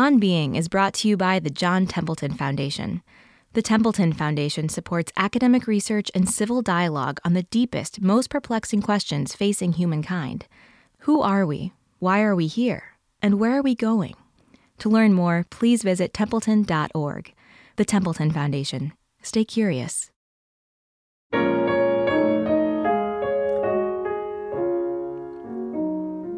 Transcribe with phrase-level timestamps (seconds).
[0.00, 3.02] On Being is brought to you by the John Templeton Foundation.
[3.52, 9.34] The Templeton Foundation supports academic research and civil dialogue on the deepest, most perplexing questions
[9.34, 10.46] facing humankind.
[11.00, 11.74] Who are we?
[11.98, 12.96] Why are we here?
[13.20, 14.14] And where are we going?
[14.78, 17.34] To learn more, please visit templeton.org.
[17.76, 18.94] The Templeton Foundation.
[19.20, 20.10] Stay curious.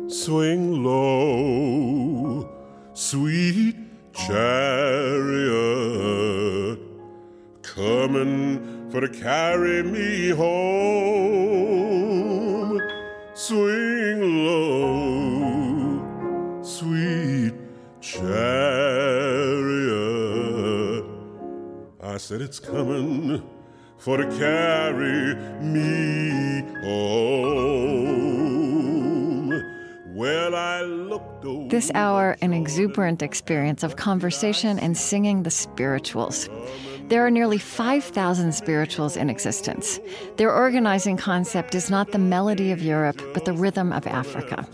[0.09, 2.52] Swing low,
[2.95, 3.77] sweet
[4.13, 5.49] chariot,
[7.63, 11.73] coming for to carry me home.
[13.35, 15.99] Swing low,
[16.63, 17.55] sweet
[18.00, 18.53] chariot.
[22.03, 23.43] I said it's coming
[23.97, 28.42] for to carry me home.
[31.68, 36.48] This hour, an exuberant experience of conversation and singing the spirituals.
[37.08, 39.98] There are nearly 5,000 spirituals in existence.
[40.36, 44.64] Their organizing concept is not the melody of Europe, but the rhythm of Africa.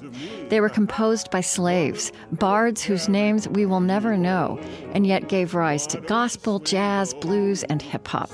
[0.50, 4.60] They were composed by slaves, bards whose names we will never know,
[4.92, 8.30] and yet gave rise to gospel, jazz, blues, and hip hop.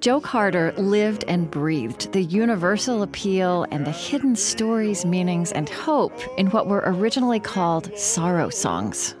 [0.00, 6.18] Joe Carter lived and breathed the universal appeal and the hidden stories, meanings, and hope
[6.38, 9.14] in what were originally called sorrow songs.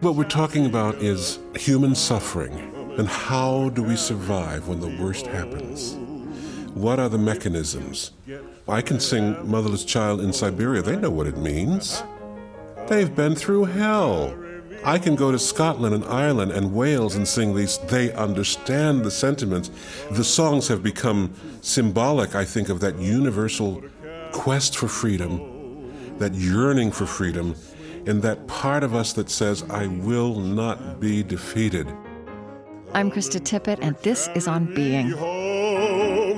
[0.00, 2.52] What we're talking about is human suffering
[2.98, 5.94] and how do we survive when the worst happens?
[6.74, 8.10] What are the mechanisms?
[8.68, 10.82] I can sing Motherless Child in Siberia.
[10.82, 12.02] They know what it means.
[12.88, 14.36] They've been through hell.
[14.82, 17.76] I can go to Scotland and Ireland and Wales and sing these.
[17.78, 19.70] They understand the sentiments.
[20.12, 23.82] The songs have become symbolic, I think, of that universal
[24.32, 27.56] quest for freedom, that yearning for freedom,
[28.06, 31.86] and that part of us that says, I will not be defeated.
[32.94, 35.12] I'm Krista Tippett, and this is On Being.
[35.18, 36.32] Oh,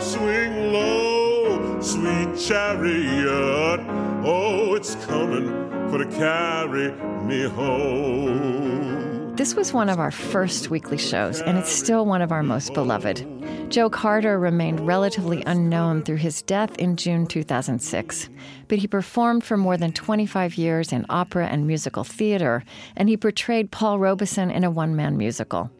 [0.00, 3.80] swing low, sweet chariot.
[4.22, 6.92] Oh, it's coming for to carry
[7.24, 9.34] me home.
[9.36, 12.72] This was one of our first weekly shows, and it's still one of our most
[12.72, 13.26] beloved.
[13.68, 18.30] Joe Carter remained relatively unknown through his death in June 2006,
[18.68, 22.64] but he performed for more than 25 years in opera and musical theater,
[22.96, 25.70] and he portrayed Paul Robeson in a one man musical.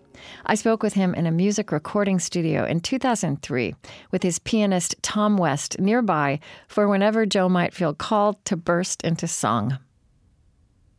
[0.44, 3.75] I spoke with him in a music recording studio in 2003
[4.11, 9.27] with his pianist Tom West nearby for whenever Joe might feel called to burst into
[9.27, 9.78] song.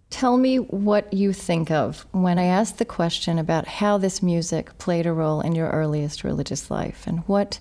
[0.10, 4.78] Tell me what you think of when I ask the question about how this music
[4.78, 7.60] played a role in your earliest religious life and what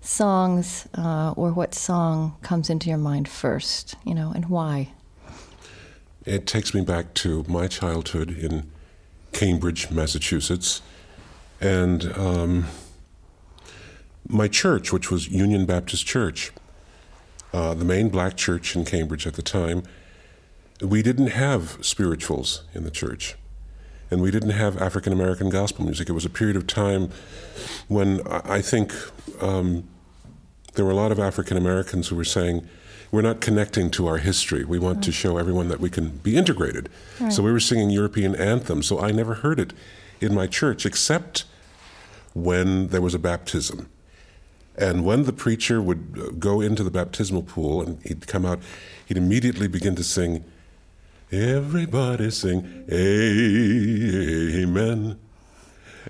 [0.00, 4.88] songs uh, or what song comes into your mind first, you know, and why.
[6.24, 8.70] It takes me back to my childhood in
[9.32, 10.80] Cambridge, Massachusetts,
[11.60, 12.66] and um,
[14.26, 16.52] my church, which was Union Baptist Church,
[17.52, 19.82] uh, the main black church in Cambridge at the time
[20.80, 23.36] we didn't have spirituals in the church,
[24.10, 26.08] and we didn't have African American gospel music.
[26.08, 27.10] It was a period of time
[27.88, 28.92] when I think
[29.40, 29.84] um,
[30.74, 32.68] there were a lot of African Americans who were saying,
[33.10, 34.64] we're not connecting to our history.
[34.64, 35.04] We want right.
[35.04, 36.88] to show everyone that we can be integrated.
[37.20, 37.32] Right.
[37.32, 38.86] So we were singing European anthems.
[38.86, 39.72] So I never heard it
[40.20, 41.44] in my church except
[42.34, 43.88] when there was a baptism.
[44.76, 48.58] And when the preacher would go into the baptismal pool and he'd come out,
[49.06, 50.44] he'd immediately begin to sing
[51.36, 55.18] Everybody sing Amen.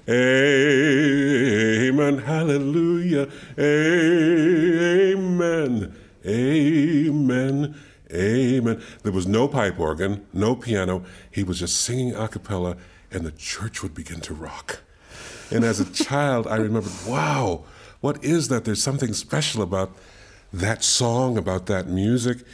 [0.08, 2.18] Amen.
[2.18, 3.28] Hallelujah.
[3.58, 5.96] Amen.
[6.24, 7.74] Amen.
[8.12, 8.82] Amen.
[9.02, 11.02] There was no pipe organ, no piano.
[11.28, 12.76] He was just singing a cappella,
[13.10, 14.78] and the church would begin to rock.
[15.50, 17.64] And as a child, I remembered, wow,
[18.00, 18.64] what is that?
[18.64, 19.90] There's something special about
[20.52, 22.44] that song, about that music.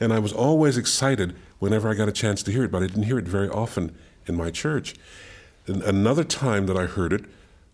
[0.00, 2.86] And I was always excited whenever I got a chance to hear it, but I
[2.86, 4.94] didn't hear it very often in my church.
[5.66, 7.24] And another time that I heard it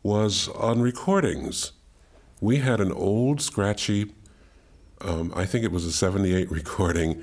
[0.02, 1.72] was on recordings.
[2.40, 4.12] We had an old, scratchy,
[5.00, 7.22] um, I think it was a 78 recording,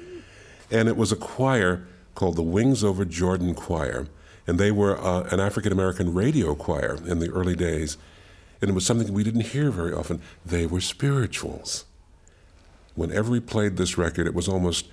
[0.72, 4.08] and it was a choir called the Wings Over Jordan Choir.
[4.46, 7.98] And they were uh, an African American radio choir in the early days.
[8.62, 10.22] And it was something we didn't hear very often.
[10.46, 11.86] They were spirituals.
[12.96, 14.88] Whenever we played this record, it was almost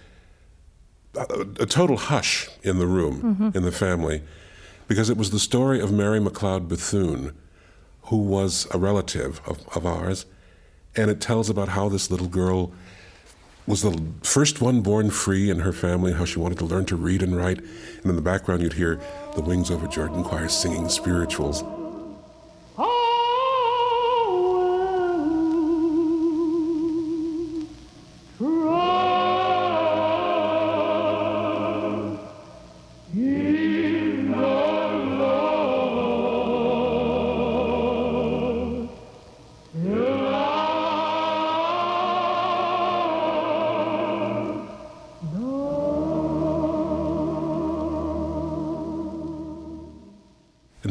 [1.16, 3.56] a, total hush in the room, mm-hmm.
[3.56, 4.22] in the family,
[4.88, 7.34] because it was the story of Mary McLeod Bethune,
[8.04, 10.26] who was a relative of, of ours,
[10.94, 12.72] and it tells about how this little girl
[13.66, 16.96] was the first one born free in her family, how she wanted to learn to
[16.96, 17.58] read and write.
[17.58, 19.00] And in the background, you'd hear
[19.34, 21.64] the Wings Over Jordan choir singing spirituals.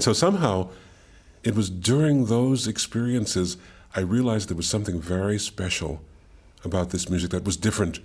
[0.06, 0.70] So somehow,
[1.44, 3.58] it was during those experiences
[3.96, 6.00] I realized there was something very special
[6.64, 8.00] about this music that was different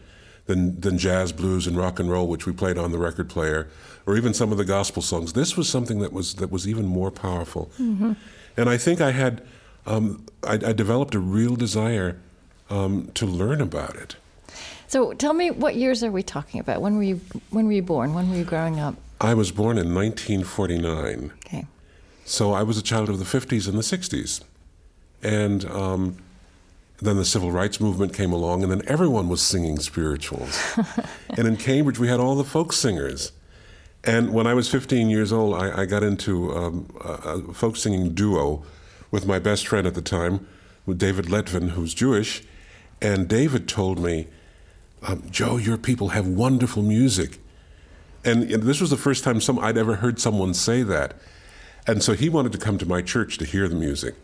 [0.46, 3.68] than, than jazz, blues, and rock and roll, which we played on the record player,
[4.06, 5.34] or even some of the gospel songs.
[5.34, 7.70] This was something that was that was even more powerful.
[7.78, 8.12] Mm-hmm.
[8.56, 9.42] And I think I had
[9.84, 12.18] um, I, I, developed a real desire
[12.70, 14.16] um, to learn about it.
[14.88, 16.80] So tell me, what years are we talking about?
[16.80, 17.20] When were you
[17.50, 18.14] when were you born?
[18.14, 18.94] When were you growing up?
[19.20, 21.32] I was born in 1949.
[21.44, 21.66] Okay.
[22.30, 24.40] So I was a child of the 50s and the 60s.
[25.20, 26.16] And um,
[26.98, 30.56] then the civil rights movement came along, and then everyone was singing spirituals.
[31.36, 33.32] and in Cambridge, we had all the folk singers.
[34.04, 37.76] And when I was 15 years old, I, I got into um, a, a, folk
[37.76, 38.62] singing duo
[39.10, 40.46] with my best friend at the time,
[40.86, 42.44] with David Letvin, who's Jewish.
[43.02, 44.28] And David told me,
[45.02, 47.38] um, Joe, your people have wonderful music.
[48.24, 51.14] And, and this was the first time some, I'd ever heard someone say that.
[51.86, 54.14] And so he wanted to come to my church to hear the music.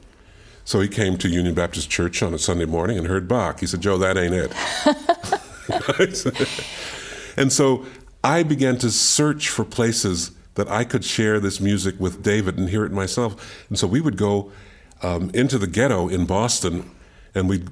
[0.64, 3.60] So he came to Union Baptist Church on a Sunday morning and heard Bach.
[3.60, 4.52] He said, Joe, that ain't it.
[7.36, 7.86] and so
[8.24, 12.68] I began to search for places that I could share this music with David and
[12.68, 13.64] hear it myself.
[13.68, 14.50] And so we would go
[15.02, 16.90] um, into the ghetto in Boston
[17.34, 17.68] and we'd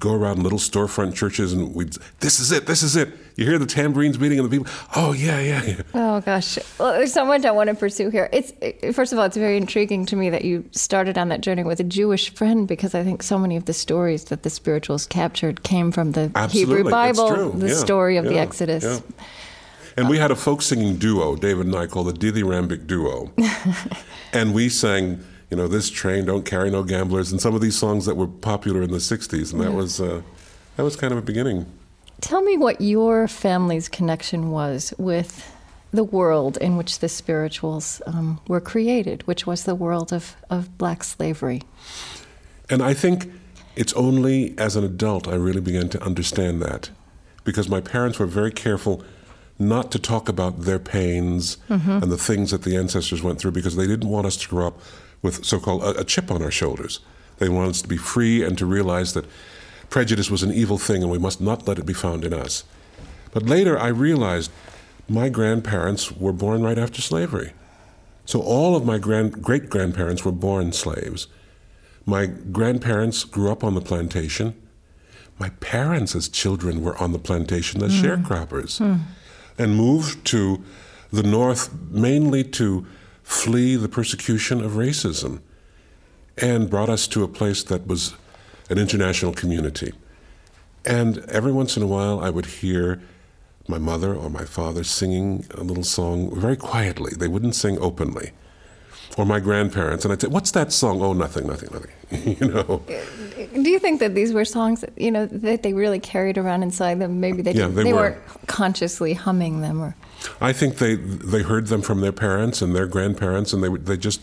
[0.00, 3.10] go around little storefront churches and we'd, this is it, this is it.
[3.36, 5.82] You hear the tambourines beating and the people, oh, yeah, yeah, yeah.
[5.94, 6.58] Oh, gosh.
[6.78, 8.28] Well, there's so much I want to pursue here.
[8.32, 8.52] It's
[8.94, 11.80] First of all, it's very intriguing to me that you started on that journey with
[11.80, 15.62] a Jewish friend because I think so many of the stories that the spirituals captured
[15.62, 16.76] came from the Absolutely.
[16.76, 17.74] Hebrew Bible, the yeah.
[17.74, 18.30] story of yeah.
[18.30, 18.84] the Exodus.
[18.84, 19.24] Yeah.
[19.96, 23.30] And we had a folk singing duo, David and I, called the Dithyrambic Duo.
[24.32, 27.76] and we sang you know, this train don't carry no gamblers, and some of these
[27.76, 30.22] songs that were popular in the '60s, and that was uh,
[30.76, 31.66] that was kind of a beginning.
[32.22, 35.54] Tell me what your family's connection was with
[35.92, 40.78] the world in which the spirituals um, were created, which was the world of, of
[40.78, 41.62] black slavery.
[42.70, 43.30] And I think
[43.76, 46.90] it's only as an adult I really began to understand that,
[47.44, 49.04] because my parents were very careful
[49.58, 51.90] not to talk about their pains mm-hmm.
[51.90, 54.68] and the things that the ancestors went through, because they didn't want us to grow
[54.68, 54.80] up
[55.22, 57.00] with so called a, a chip on our shoulders.
[57.38, 59.26] They wanted us to be free and to realize that
[59.92, 62.64] prejudice was an evil thing and we must not let it be found in us.
[63.32, 64.50] But later I realized
[65.06, 67.52] my grandparents were born right after slavery.
[68.24, 71.26] So all of my grand, great grandparents were born slaves.
[72.06, 74.54] My grandparents grew up on the plantation.
[75.38, 78.02] My parents, as children, were on the plantation as mm.
[78.02, 79.00] sharecroppers mm.
[79.58, 80.64] and moved to
[81.12, 82.86] the north mainly to
[83.22, 85.40] flee the persecution of racism
[86.38, 88.14] and brought us to a place that was
[88.70, 89.92] an international community.
[90.84, 93.00] And every once in a while, I would hear
[93.68, 97.12] my mother or my father singing a little song very quietly.
[97.16, 98.32] They wouldn't sing openly.
[99.18, 102.82] Or my grandparents, and I'd say, "What's that song?" "Oh, nothing, nothing, nothing." you know.
[103.52, 106.62] Do you think that these were songs that you know that they really carried around
[106.62, 107.20] inside them?
[107.20, 108.00] Maybe they yeah, they, they were.
[108.00, 109.94] weren't consciously humming them, or
[110.40, 113.98] I think they they heard them from their parents and their grandparents, and they they
[113.98, 114.22] just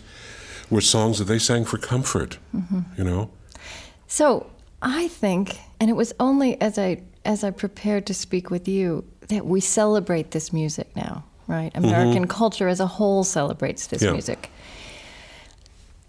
[0.72, 2.40] were songs that they sang for comfort.
[2.56, 2.80] Mm-hmm.
[2.98, 3.30] You know.
[4.10, 4.48] So
[4.82, 9.06] I think, and it was only as I as I prepared to speak with you
[9.28, 11.72] that we celebrate this music now, right?
[11.74, 11.86] Mm-hmm.
[11.86, 12.38] American mm-hmm.
[12.38, 14.12] culture as a whole celebrates this yeah.
[14.12, 14.50] music.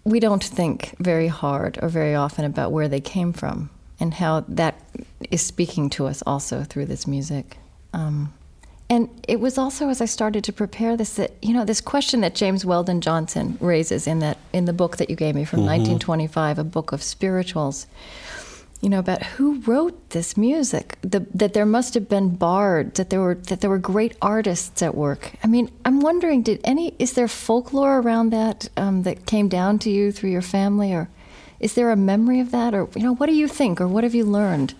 [0.03, 4.45] We don't think very hard or very often about where they came from and how
[4.47, 4.81] that
[5.29, 7.57] is speaking to us also through this music.
[7.93, 8.33] Um,
[8.91, 12.19] and it was also as I started to prepare this that you know this question
[12.21, 15.59] that James Weldon Johnson raises in that in the book that you gave me from
[15.59, 15.95] mm-hmm.
[15.95, 17.87] 1925, a book of spirituals.
[18.81, 20.97] You know about who wrote this music.
[21.03, 22.97] The, that there must have been bards.
[22.97, 25.31] That there were that there were great artists at work.
[25.41, 29.79] I mean, I'm wondering, did any is there folklore around that um, that came down
[29.79, 31.07] to you through your family, or
[31.61, 34.03] is there a memory of that, or you know, what do you think, or what
[34.03, 34.73] have you learned?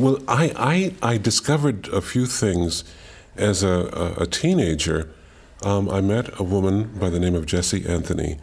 [0.00, 2.84] Well, I I, I discovered a few things
[3.36, 3.68] as a,
[4.18, 5.10] a, a teenager,
[5.62, 8.38] um, I met a woman by the name of Jessie Anthony,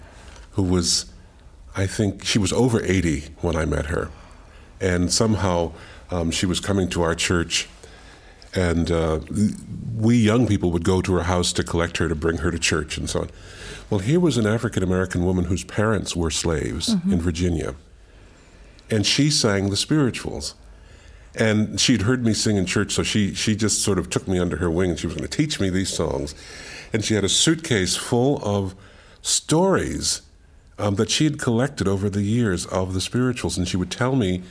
[0.51, 1.05] who was,
[1.75, 4.09] I think, she was over 80 when I met her.
[4.79, 5.73] And somehow
[6.09, 7.67] Um, she was coming to our church,
[8.55, 9.19] and uh,
[9.95, 12.59] we young people would go to her house to collect her to bring her to
[12.59, 13.29] church and so on.
[13.89, 17.13] Well, here was an African American woman whose parents were slaves mm-hmm.
[17.13, 17.75] in Virginia,
[18.89, 20.55] and she sang the spirituals.
[21.37, 24.39] And she'd heard me sing in church, so she, she just sort of took me
[24.39, 26.33] under her wing and she was going to teach me these songs.
[26.91, 28.73] And she had a suitcase full of
[29.21, 30.21] stories
[30.79, 33.57] um, that she had collected over the years of the spirituals.
[33.57, 34.41] And she would tell me,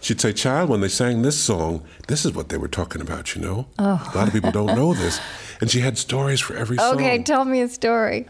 [0.00, 3.34] she'd say, Child, when they sang this song, this is what they were talking about,
[3.34, 3.66] you know?
[3.78, 4.10] Oh.
[4.14, 5.20] A lot of people don't know this.
[5.60, 6.94] And she had stories for every song.
[6.94, 8.26] Okay, tell me a story.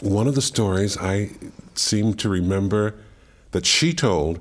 [0.00, 1.30] One of the stories I
[1.74, 2.94] seem to remember
[3.50, 4.40] that she told,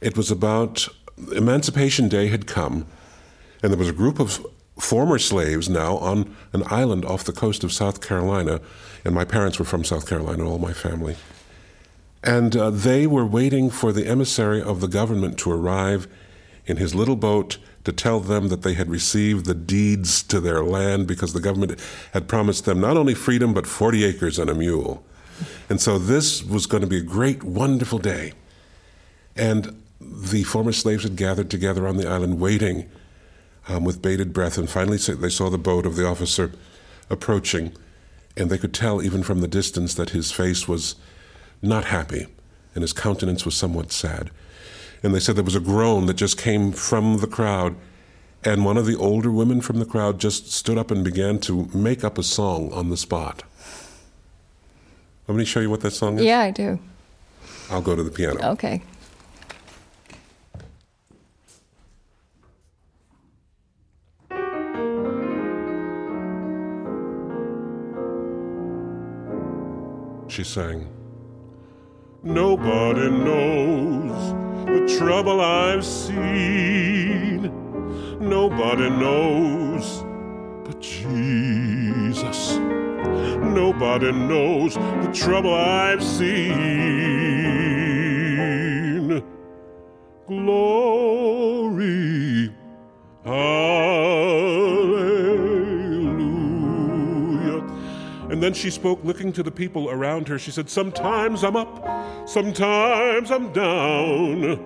[0.00, 0.88] it was about
[1.32, 2.86] Emancipation Day had come,
[3.62, 4.44] and there was a group of
[4.78, 8.60] former slaves now on an island off the coast of South Carolina,
[9.04, 11.16] and my parents were from South Carolina, all my family.
[12.22, 16.06] And uh, they were waiting for the emissary of the government to arrive
[16.66, 20.64] in his little boat to tell them that they had received the deeds to their
[20.64, 21.80] land because the government
[22.12, 25.04] had promised them not only freedom, but 40 acres and a mule.
[25.70, 28.32] And so this was going to be a great, wonderful day.
[29.36, 32.88] And the former slaves had gathered together on the island waiting
[33.68, 36.52] um, with bated breath, and finally they saw the boat of the officer
[37.10, 37.72] approaching,
[38.36, 40.96] and they could tell even from the distance that his face was
[41.62, 42.26] not happy
[42.74, 44.30] and his countenance was somewhat sad.
[45.02, 47.74] And they said there was a groan that just came from the crowd,
[48.44, 51.68] and one of the older women from the crowd just stood up and began to
[51.74, 53.42] make up a song on the spot.
[55.26, 56.24] Let me show you what that song is?
[56.24, 56.78] Yeah, I do.
[57.70, 58.52] I'll go to the piano.
[58.52, 58.82] Okay.
[70.36, 70.86] She sang.
[72.22, 74.34] Nobody knows
[74.66, 77.50] the trouble I've seen.
[78.20, 80.04] Nobody knows
[80.62, 82.58] but Jesus.
[83.60, 86.52] Nobody knows the trouble I've seen.
[90.28, 91.35] Glory.
[98.36, 100.38] And then she spoke, looking to the people around her.
[100.38, 104.60] She said, Sometimes I'm up, sometimes I'm down.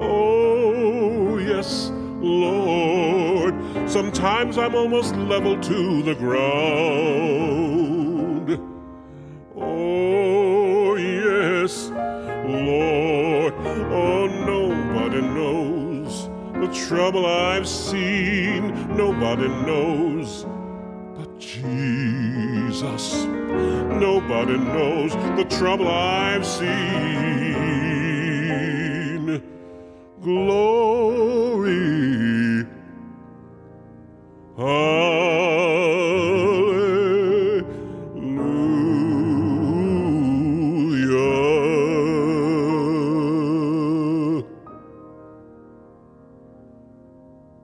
[0.00, 3.54] Oh, yes, Lord.
[3.86, 6.40] Sometimes I'm almost level to the ground.
[9.54, 13.52] Oh, yes, Lord.
[13.92, 18.96] Oh, nobody knows the trouble I've seen.
[18.96, 20.46] Nobody knows
[21.18, 22.29] but Jesus.
[22.82, 26.70] Nobody knows the trouble I've seen.
[30.22, 31.76] Glory.
[34.56, 35.20] Hallelujah.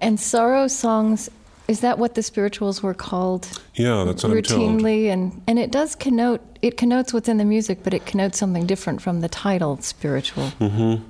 [0.03, 1.31] And sorrow songs
[1.69, 3.61] is that what the spirituals were called?
[3.75, 7.81] Yeah, that's what routinely, and and it does connote it connotes what's in the music,
[7.83, 10.53] but it connotes something different from the title spiritual.
[10.61, 11.03] Mm-hmm.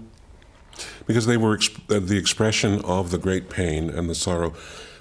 [1.06, 4.54] Because they were exp- uh, the expression of the great pain and the sorrow,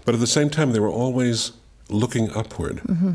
[0.05, 1.51] but at the same time they were always
[1.89, 2.77] looking upward.
[2.77, 3.12] Mm-hmm.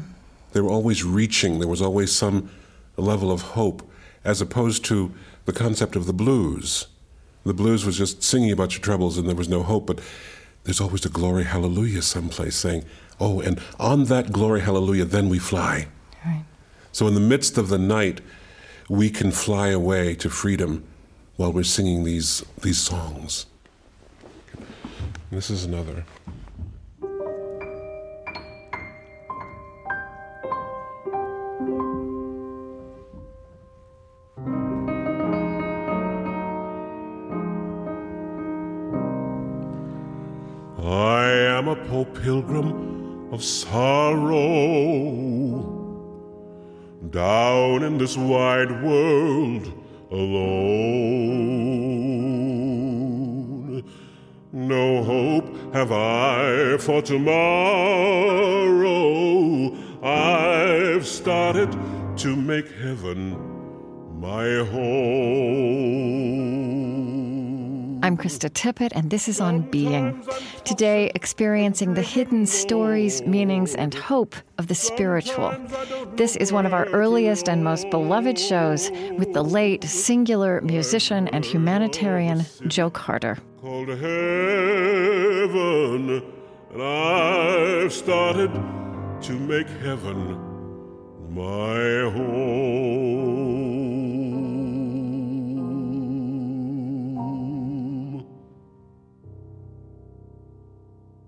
[0.52, 1.59] They were always reaching.
[1.59, 2.50] There was always some
[2.97, 3.88] level of hope,
[4.25, 5.12] as opposed to
[5.44, 6.87] the concept of the blues.
[7.44, 10.00] The blues was just singing about your troubles and there was no hope, but
[10.64, 12.85] there's always a glory hallelujah someplace saying,
[13.19, 15.88] oh, and on that glory hallelujah, then we fly.
[16.25, 16.45] Right.
[16.93, 18.21] So in the midst of the night,
[18.88, 20.85] we can fly away to freedom
[21.37, 23.47] while we're singing these, these songs.
[25.31, 26.05] This is another.
[42.22, 44.36] Pilgrim of sorrow
[47.10, 49.72] down in this wide world
[50.10, 51.00] alone.
[54.52, 57.30] No hope have I for tomorrow.
[60.02, 61.70] I've started
[62.18, 63.38] to make heaven
[64.20, 66.20] my home.
[68.11, 70.26] I'm Krista Tippett, and this is On Being.
[70.64, 75.55] Today, experiencing the hidden stories, meanings, and hope of the spiritual.
[76.17, 81.29] This is one of our earliest and most beloved shows with the late singular musician
[81.29, 83.38] and humanitarian Joe Carter.
[83.61, 84.02] called heaven,
[86.73, 88.50] and I've started
[89.23, 90.37] to make heaven
[91.33, 93.10] my home.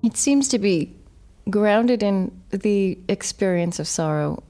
[0.03, 0.95] It seems to be
[1.51, 4.43] grounded in the experience of sorrow,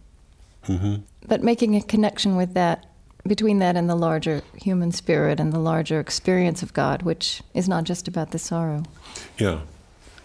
[1.27, 2.87] but making a connection with that,
[3.27, 7.69] between that and the larger human spirit and the larger experience of God, which is
[7.69, 8.83] not just about the sorrow.
[9.39, 9.61] Yeah.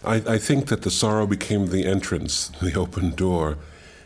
[0.04, 3.58] I, I think that the sorrow became the entrance, the open door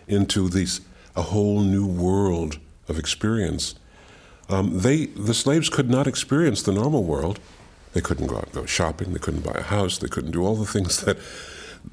[0.07, 0.81] into these
[1.15, 3.75] a whole new world of experience.
[4.49, 7.39] Um, they the slaves could not experience the normal world.
[7.93, 9.13] They couldn't go out and go shopping.
[9.13, 9.98] They couldn't buy a house.
[9.98, 11.17] They couldn't do all the things that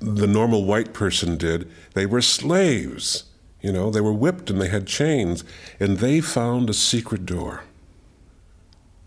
[0.00, 1.70] the normal white person did.
[1.94, 3.24] They were slaves.
[3.60, 5.42] You know, they were whipped and they had chains,
[5.80, 7.64] and they found a secret door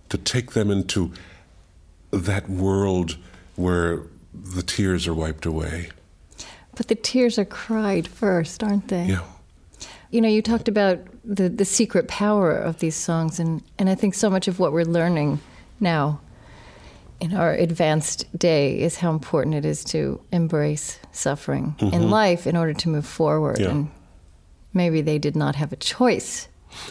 [0.10, 1.13] to take them into
[2.12, 3.17] that world
[3.55, 5.89] where the tears are wiped away.
[6.75, 9.05] But the tears are cried first, aren't they?
[9.05, 9.24] Yeah.
[10.10, 13.95] You know, you talked about the, the secret power of these songs, and, and I
[13.95, 15.39] think so much of what we're learning
[15.79, 16.19] now
[17.21, 22.57] in our advanced day is how important it is to embrace suffering in life in
[22.57, 23.57] order to move forward.
[23.57, 23.63] Mm-hmm.
[23.63, 23.69] Yeah.
[23.69, 23.91] And
[24.73, 26.47] maybe they did not have a choice.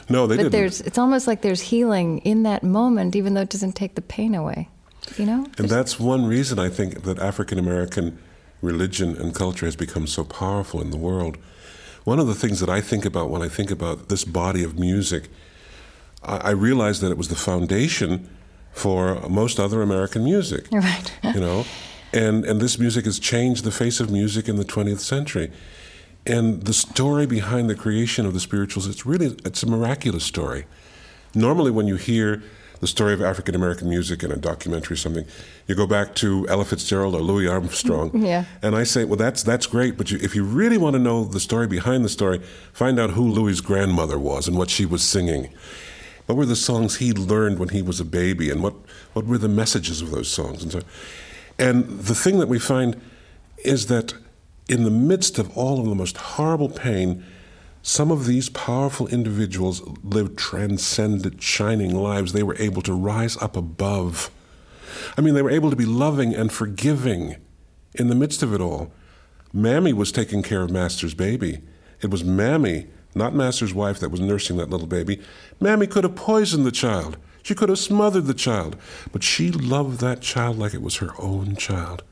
[0.09, 0.53] No, they but didn't.
[0.53, 4.03] there's it's almost like there's healing in that moment, even though it doesn't take the
[4.03, 4.69] pain away.
[5.17, 5.47] You know?
[5.59, 8.19] And that's one reason I think that African American
[8.63, 11.39] religion and culture has become so powerful in the world.
[12.05, 14.79] One of the things that I think about when I think about this body of
[14.79, 15.29] music,
[16.23, 18.29] I, I realize that it was the foundation
[18.73, 20.67] for most other American music.
[20.73, 21.13] Right.
[21.23, 21.65] you know,
[22.13, 25.51] and and this music has changed the face of music in the 20th century.
[26.27, 30.67] And the story behind the creation of the spirituals, it's really it's a miraculous story.
[31.35, 32.43] Normally, when you hear
[32.81, 35.25] the story of African American music in a documentary or something,
[35.67, 38.11] you go back to Ella Fitzgerald or Louis Armstrong.
[38.27, 38.45] Yeah.
[38.63, 41.25] And I say, well, that's that's great, but you, if you really want to know
[41.25, 42.41] the story behind the story,
[42.73, 45.49] find out who Louis's grandmother was and what she was singing.
[46.31, 48.75] What were the songs he learned when he was a baby, and what,
[49.15, 50.63] what were the messages of those songs?
[50.63, 50.81] And so,
[51.59, 53.01] and the thing that we find
[53.65, 54.15] is that
[54.69, 57.25] in the midst of all of the most horrible pain,
[57.83, 62.33] some of these powerful individuals lived transcendent, shining lives.
[62.33, 64.31] They were able to rise up above.
[65.19, 67.39] I mean, they were able to be loving and forgiving
[67.97, 68.93] in the midst of it all.
[69.53, 71.59] Mammy was taking care of Master's baby.
[72.01, 75.21] It was Mammy, not Master's wife, that was nursing that little baby.
[75.61, 77.17] Mammy could have poisoned the child.
[77.43, 78.77] She could have smothered the child.
[79.13, 82.03] But she loved that child like it was her own child.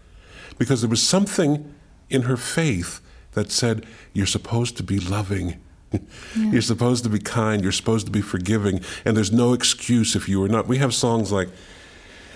[0.58, 1.72] Because there was something
[2.10, 3.00] in her faith
[3.32, 5.60] that said, You're supposed to be loving.
[6.36, 7.62] You're supposed to be kind.
[7.62, 8.80] You're supposed to be forgiving.
[9.04, 10.66] And there's no excuse if you are not.
[10.66, 11.48] We have songs like,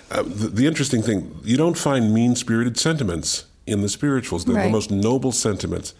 [0.09, 4.45] uh, the, the interesting thing, you don't find mean spirited sentiments in the spirituals.
[4.45, 4.65] They're Right.
[4.65, 5.93] the most noble sentiments.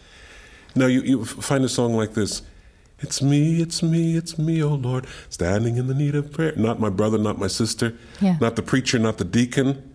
[0.76, 2.42] Now, you, you find a song like this
[3.04, 6.54] It's me, it's me, it's me, oh Lord, standing in the need of prayer.
[6.56, 8.38] Not my brother, not my sister, Yeah.
[8.40, 9.94] not the preacher, not the deacon,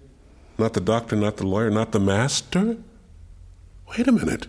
[0.59, 2.77] not the doctor, not the lawyer, not the master.
[3.97, 4.47] Wait a minute.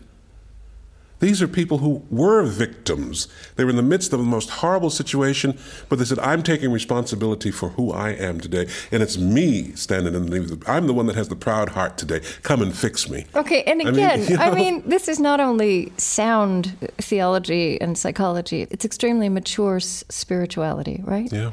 [1.19, 3.27] These are people who were victims.
[3.55, 5.57] They were in the midst of the most horrible situation,
[5.89, 8.67] but they said, I'm taking responsibility for who I am today.
[8.91, 10.63] And it's me standing in the.
[10.65, 12.21] I'm the one that has the proud heart today.
[12.43, 13.25] Come and fix me.
[13.35, 17.97] Okay, and I mean, again, you I mean, this is not only sound theology and
[17.97, 21.31] psychology, it's extremely mature s- spirituality, right?
[21.31, 21.51] Yeah.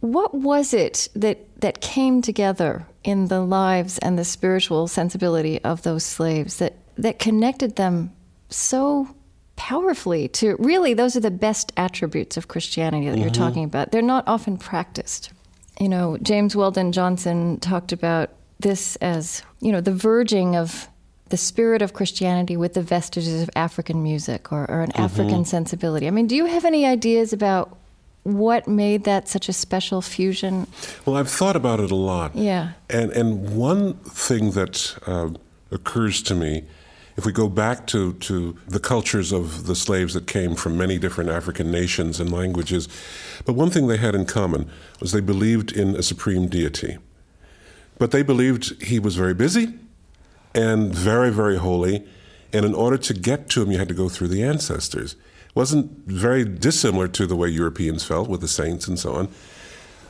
[0.00, 5.82] What was it that, that came together in the lives and the spiritual sensibility of
[5.82, 8.12] those slaves that, that connected them
[8.50, 9.14] so
[9.56, 13.92] powerfully to really, those are the best attributes of Christianity that you're talking about.
[13.92, 15.32] They're not often practiced.
[15.78, 20.88] You know, James Weldon Johnson talked about this as, you know, the verging of
[21.28, 26.06] the spirit of Christianity with the vestiges of African music or, or an African sensibility.
[26.06, 27.78] I mean, do you have any ideas about
[28.24, 30.66] what made that such a special fusion?
[31.06, 32.34] Well, I've thought about it a lot.
[32.34, 32.72] Yeah.
[32.90, 35.30] And, and one thing that uh,
[35.70, 36.64] occurs to me,
[37.20, 40.98] if we go back to, to the cultures of the slaves that came from many
[40.98, 42.88] different African nations and languages,
[43.44, 46.96] but one thing they had in common was they believed in a supreme deity.
[47.98, 49.74] But they believed he was very busy
[50.54, 52.08] and very, very holy.
[52.54, 55.12] And in order to get to him, you had to go through the ancestors.
[55.12, 59.28] It wasn't very dissimilar to the way Europeans felt with the saints and so on.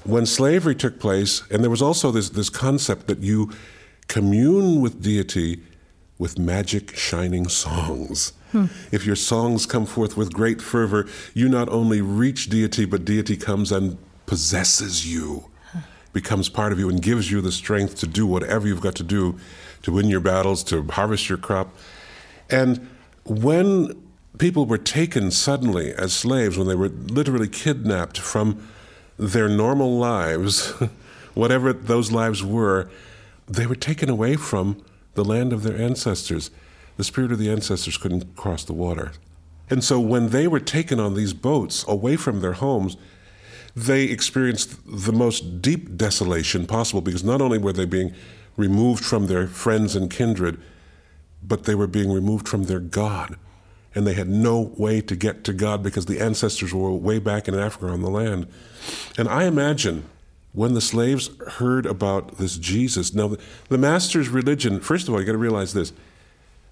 [0.05, 3.51] When slavery took place, and there was also this, this concept that you
[4.07, 5.61] commune with deity
[6.21, 8.35] with magic shining songs.
[8.93, 13.39] If your songs come forth with great fervor, you not only reach deity, but deity
[13.39, 15.47] comes and possesses you.
[16.13, 19.03] becomes part of you and gives you the strength to do whatever you've got to
[19.03, 19.39] do
[19.83, 21.75] to win your battles, to harvest your crop.
[22.51, 22.87] And
[23.25, 24.03] when
[24.37, 28.69] people were taken suddenly as slaves, when they were literally kidnapped from
[29.19, 30.71] their normal lives,
[31.35, 32.91] whatever those lives were,
[33.49, 36.51] they were taken away from the land of their ancestors.
[36.97, 39.13] The spirit of the ancestors couldn't cross the water.
[39.69, 42.97] And so when they were taken on these boats away from their homes,
[43.75, 48.13] they experienced the most deep desolation possible because not only were they being
[48.57, 50.61] removed from their friends and kindred,
[51.43, 53.37] but they were being removed from their God.
[53.95, 57.49] And they had no way to get to God because the ancestors were way back
[57.49, 58.47] in Africa on the land.
[59.17, 60.05] And I imagine
[60.53, 63.37] when the slaves heard about this Jesus, now
[63.69, 65.93] the, master's religion, first of all, you got to realize this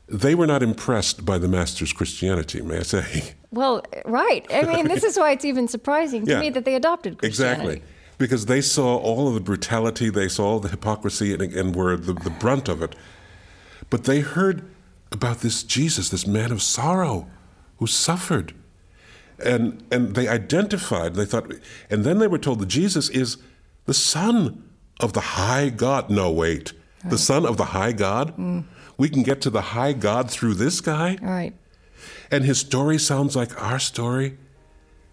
[0.08, 3.34] they were not impressed by the master's Christianity, may I say.
[3.50, 4.46] Well, right.
[4.50, 6.40] I mean, this is why it's even surprising to Yeah.
[6.40, 7.60] me that they adopted Christianity.
[7.60, 7.82] Exactly.
[8.16, 11.96] Because they saw all of the brutality, they saw all the hypocrisy, and, and were
[11.96, 12.94] the, the brunt of it.
[13.90, 14.64] But they heard
[15.12, 17.26] about this Jesus, this man of sorrow
[17.78, 18.54] who suffered.
[19.42, 21.52] And, and they identified, they thought,
[21.88, 23.36] and then they were told that Jesus is
[23.88, 24.62] the Son
[25.00, 26.10] of the high God.
[26.10, 26.74] No, wait.
[27.06, 28.36] The Son of the high God?
[28.36, 28.64] Mm.
[28.98, 31.16] We can get to the high God through this guy?
[31.22, 31.54] Right.
[32.30, 34.36] And his story sounds like our story.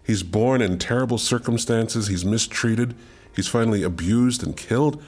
[0.04, 2.08] He's born in terrible circumstances.
[2.08, 2.94] He's mistreated.
[3.34, 5.02] He's finally abused and killed.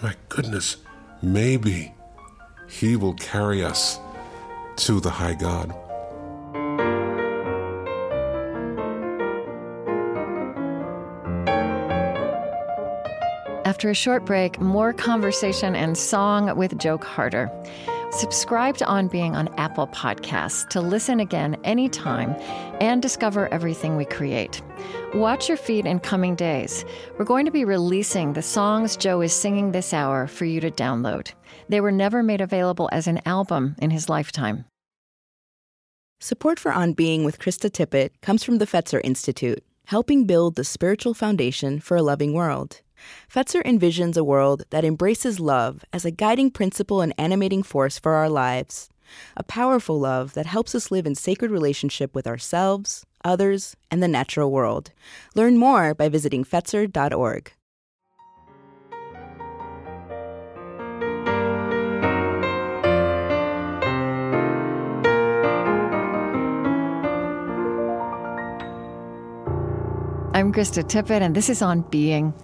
[0.00, 0.76] My goodness,
[1.20, 1.94] maybe
[2.68, 3.98] he will carry us
[4.76, 5.74] to the high God.
[13.74, 17.50] After a short break, more conversation and song with Joe Carter.
[18.12, 22.36] Subscribe to On Being on Apple Podcasts to listen again anytime
[22.80, 24.62] and discover everything we create.
[25.12, 26.84] Watch your feed in coming days.
[27.18, 30.70] We're going to be releasing the songs Joe is singing this hour for you to
[30.70, 31.32] download.
[31.68, 34.66] They were never made available as an album in his lifetime.
[36.20, 40.62] Support for On Being with Krista Tippett comes from the Fetzer Institute, helping build the
[40.62, 42.80] spiritual foundation for a loving world.
[43.32, 48.12] Fetzer envisions a world that embraces love as a guiding principle and animating force for
[48.12, 48.88] our lives.
[49.36, 54.08] A powerful love that helps us live in sacred relationship with ourselves, others, and the
[54.08, 54.90] natural world.
[55.34, 57.52] Learn more by visiting Fetzer.org.
[70.34, 72.34] I'm Krista Tippett, and this is On Being.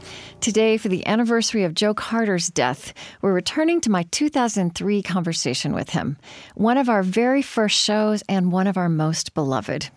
[0.40, 5.90] Today, for the anniversary of Joe Carter's death, we're returning to my 2003 conversation with
[5.90, 6.16] him,
[6.54, 9.90] one of our very first shows and one of our most beloved.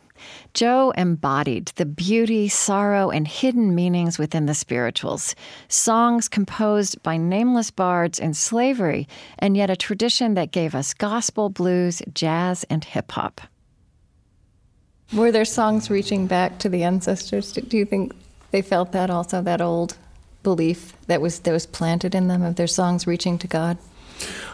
[0.56, 5.36] Joe embodied the beauty, sorrow, and hidden meanings within the spirituals.
[5.67, 11.49] Songs composed by nameless bards in slavery, and yet a tradition that gave us gospel,
[11.49, 13.39] blues, jazz, and hip hop.
[15.15, 17.52] Were there songs reaching back to the ancestors?
[17.52, 18.13] Do you think
[18.49, 19.95] they felt that also, that old
[20.41, 23.78] belief that was that was planted in them of their songs reaching to God?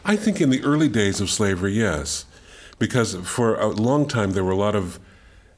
[0.03, 2.25] I think in the early days of slavery, yes,
[2.77, 4.99] because for a long time there were a lot of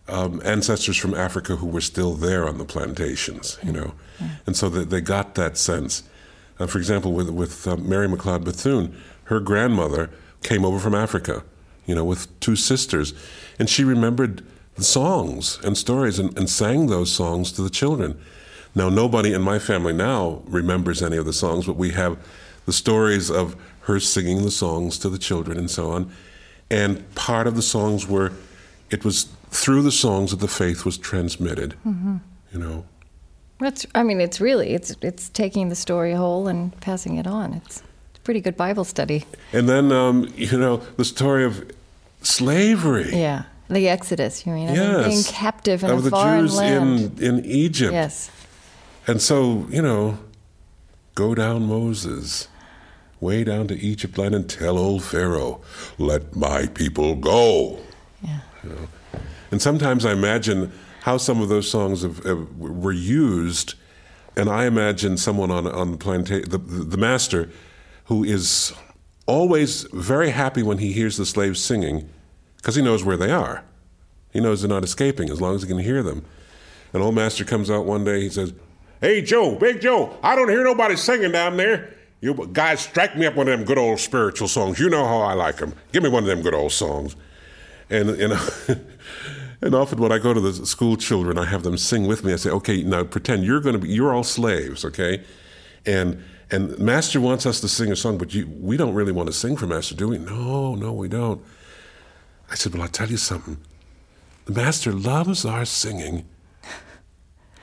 [0.08, 3.94] um, ancestors from Africa who were still there on the plantations, you know,
[4.46, 6.04] and so they, they got that sense.
[6.60, 10.12] Uh, for example, with with uh, Mary McLeod Bethune, her grandmother
[10.44, 11.44] came over from Africa,
[11.88, 13.16] you know, with two sisters,
[13.58, 14.44] and she remembered
[14.84, 18.20] songs and stories and, and sang those songs to the children.
[18.74, 22.18] Now, nobody in my family now remembers any of the songs, but we have
[22.66, 26.12] the stories of her singing the songs to the children and so on.
[26.70, 28.32] And part of the songs were,
[28.90, 31.76] it was through the songs that the faith was transmitted,
[32.54, 32.86] you know.
[33.60, 37.54] That's I mean, it's really it's it's taking the story whole and passing it on.
[37.54, 37.84] It's
[38.16, 39.26] a pretty good Bible study.
[39.54, 41.70] And then, um, you know, the story of
[42.24, 43.12] slavery.
[43.14, 43.44] Yeah.
[43.72, 44.68] The Exodus, you mean?
[44.68, 45.08] Yes.
[45.08, 47.20] Being captive in of a the foreign Jews land.
[47.22, 47.94] in in Egypt.
[47.94, 48.30] yes.
[49.08, 50.20] And so, you know,
[51.16, 52.50] go down Moses,
[53.22, 55.62] way down to Egypt land and tell old Pharaoh,
[55.98, 57.80] let my people go.
[58.22, 58.40] Yeah.
[59.52, 63.76] And sometimes I imagine how some of those songs have, have, were used,
[64.36, 67.50] and I imagine someone on on the plantation, the, the, the master,
[68.06, 68.74] who is
[69.26, 72.10] always very happy when he hears the slaves singing,
[72.62, 73.64] because he knows where they are.
[74.32, 76.24] He knows they're not escaping as long as he can hear them.
[76.94, 78.22] And old master comes out one day.
[78.22, 78.54] He says,
[79.02, 81.94] "Hey Joe, Big Joe, I don't hear nobody singing down there.
[82.22, 84.80] You guys, strike me up one of them good old spiritual songs.
[84.80, 85.74] You know how I like them.
[85.92, 87.16] Give me one of them good old songs."
[87.90, 88.34] And and
[89.62, 92.34] and often when I go to the school children, I have them sing with me.
[92.34, 95.24] I say, "Okay, now pretend you're going to be you're all slaves, okay,
[95.86, 99.28] And and Master wants us to sing a song, but you, we don't really want
[99.28, 100.18] to sing for Master, do we?
[100.18, 101.42] No, no, we don't.
[102.52, 103.58] I said, Well, I'll tell you something.
[104.46, 106.26] The Master loves our singing,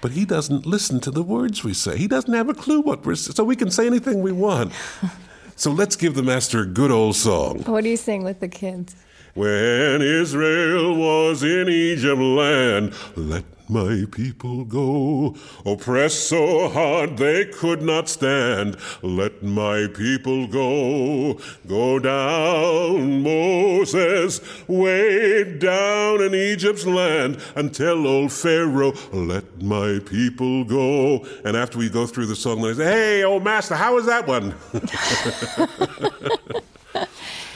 [0.01, 1.99] but he doesn't listen to the words we say.
[1.99, 4.73] He doesn't have a clue what we're saying, so we can say anything we want.
[5.57, 7.63] so let's give the Master a good old song.
[7.65, 8.97] What do you sing with the kids?
[9.35, 15.35] When Israel was in Egypt land, let my people go.
[15.65, 18.77] Oppressed so hard they could not stand.
[19.03, 21.39] Let my people go.
[21.67, 30.65] Go down, Moses, way down in Egypt's land, and tell old Pharaoh, let my people
[30.65, 31.27] go.
[31.45, 34.27] And after we go through the song, they say, hey, old master, how was that
[34.27, 34.55] one?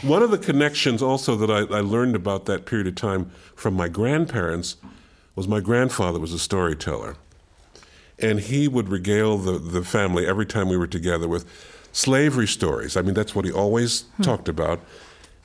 [0.03, 3.75] One of the connections also that I, I, learned about that period of time from
[3.75, 4.75] my grandparents
[5.35, 7.17] was my grandfather was a storyteller.
[8.19, 11.47] And he would regale the, the family every time we were together with
[11.93, 12.97] slavery stories.
[12.97, 14.23] I mean, that's what he always hmm.
[14.23, 14.81] talked about.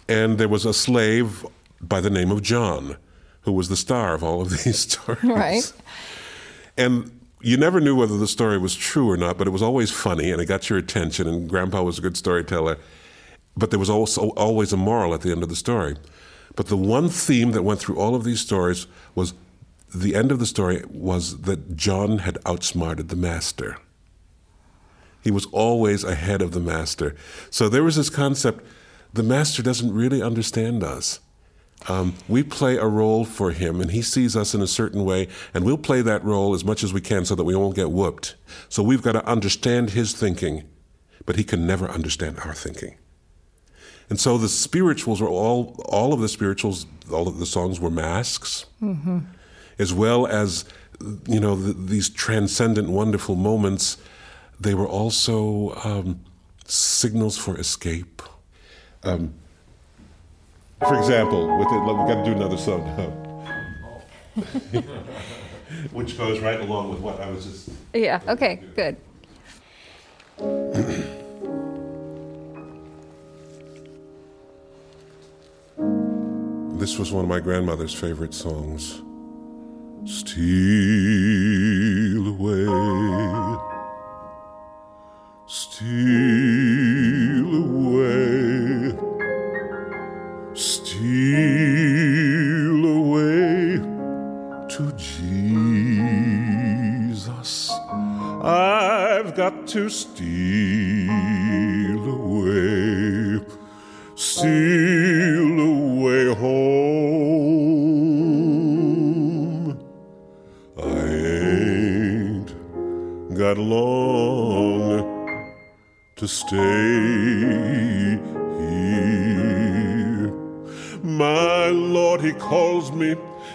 [0.08, 1.45] And there was a slave
[1.82, 2.97] by the name of John
[3.41, 5.23] who was the star of all of these stories.
[5.23, 5.73] Right.
[6.78, 9.91] And you never knew whether the story was true or not, but it was always
[9.91, 11.28] funny and it got your attention.
[11.28, 12.78] And Grandpa was a good storyteller
[13.58, 15.97] but there was also always a moral at the end of the story.
[16.56, 19.34] But the one theme that went through all of these stories was
[19.93, 23.78] the end of the story was that John had outsmarted the master.
[25.21, 27.15] He was always ahead of the master.
[27.50, 28.63] So there was this concept
[29.13, 31.19] the master doesn't really understand us.
[31.88, 35.28] Um, we play a role for him, and he sees us in a certain way,
[35.54, 37.91] and we'll play that role as much as we can so that we won't get
[37.91, 38.36] whooped.
[38.67, 40.67] So we've got to understand his thinking,
[41.26, 42.97] but he can never understand our thinking.
[44.10, 47.89] And so the spirituals were all, all of the spirituals, all of the songs were
[47.89, 49.19] masks, mm-hmm.
[49.79, 50.65] As well as,
[51.27, 53.97] you know, the, these transcendent, wonderful moments.
[54.59, 56.19] They were also um,
[56.65, 58.21] signals for escape.
[59.03, 59.33] Um,
[60.79, 62.83] for example, with it, we've got to do another song.
[65.91, 67.69] Which goes right along with what I was just.
[67.93, 68.97] Yeah, okay, good.
[76.79, 79.01] This was one of my grandmother's favorite songs.
[80.10, 80.39] Steal
[82.30, 82.63] away,
[85.46, 85.89] steal
[87.65, 88.96] away,
[90.54, 91.26] steal
[92.86, 93.82] away
[94.70, 95.52] to Jesus.
[98.41, 100.76] I've got to steal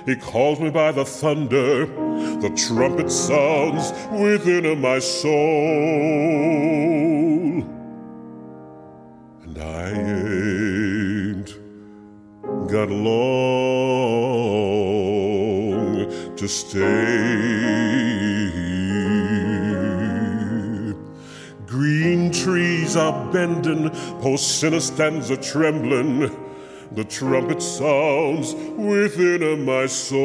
[0.07, 1.87] He calls me by the thunder.
[1.87, 5.33] The trumpet sounds within my soul.
[9.43, 11.57] And I ain't
[12.69, 13.23] got long
[16.37, 17.63] to stay
[21.73, 23.89] Green trees are bending,
[24.21, 26.31] Pocinna stands a trembling.
[26.95, 30.23] The trumpet sounds within my soul.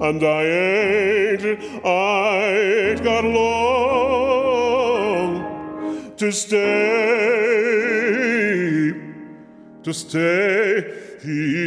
[0.00, 1.42] And I ain't,
[1.84, 2.46] I
[2.90, 3.78] ain't got long
[6.16, 6.58] to stay,
[9.82, 10.82] to stay
[11.22, 11.57] here.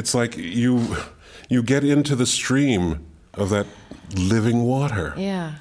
[0.00, 0.96] It's like you
[1.50, 3.66] you get into the stream of that
[4.16, 5.12] living water.
[5.14, 5.56] Yeah.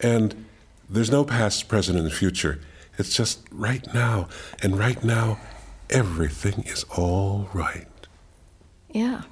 [0.00, 0.44] And
[0.90, 2.60] there's no past, present, and future.
[2.98, 4.28] It's just right now.
[4.62, 5.38] And right now,
[5.88, 7.88] everything is all right.
[8.90, 9.22] Yeah.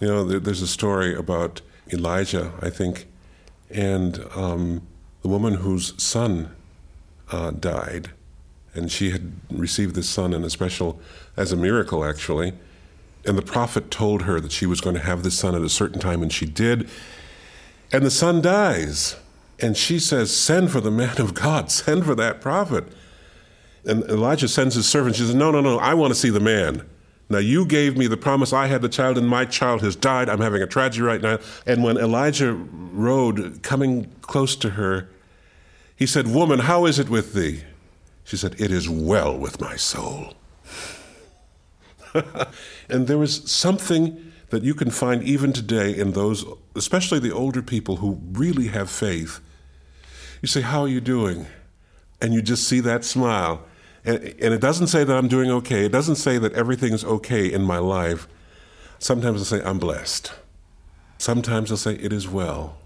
[0.00, 3.08] You know, there, there's a story about Elijah, I think,
[3.70, 4.86] and um,
[5.22, 6.54] the woman whose son
[7.32, 8.10] uh, died,
[8.72, 11.00] and she had received this son in a special,
[11.36, 12.52] as a miracle actually
[13.24, 15.68] and the prophet told her that she was going to have this son at a
[15.68, 16.88] certain time, and she did.
[17.92, 19.16] And the son dies.
[19.60, 22.84] And she says, Send for the man of God, send for that prophet.
[23.84, 25.16] And Elijah sends his servant.
[25.16, 26.86] She says, No, no, no, I want to see the man.
[27.28, 28.52] Now, you gave me the promise.
[28.52, 30.28] I had the child, and my child has died.
[30.28, 31.38] I'm having a tragedy right now.
[31.64, 35.08] And when Elijah rode, coming close to her,
[35.94, 37.62] he said, Woman, how is it with thee?
[38.24, 40.34] She said, It is well with my soul.
[42.88, 46.44] and there is something that you can find even today in those,
[46.74, 49.40] especially the older people who really have faith.
[50.42, 51.46] You say, How are you doing?
[52.20, 53.64] And you just see that smile.
[54.04, 55.84] And, and it doesn't say that I'm doing okay.
[55.84, 58.26] It doesn't say that everything's okay in my life.
[58.98, 60.32] Sometimes they'll say, I'm blessed.
[61.18, 62.76] Sometimes they'll say, It is well.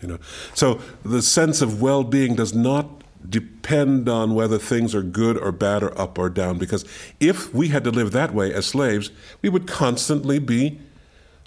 [0.00, 0.18] You know,
[0.54, 5.82] so the sense of well-being does not depend on whether things are good or bad
[5.82, 6.58] or up or down.
[6.58, 6.84] Because
[7.20, 9.10] if we had to live that way as slaves,
[9.42, 10.78] we would constantly be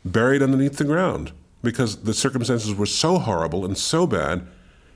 [0.03, 1.31] buried underneath the ground
[1.63, 4.45] because the circumstances were so horrible and so bad.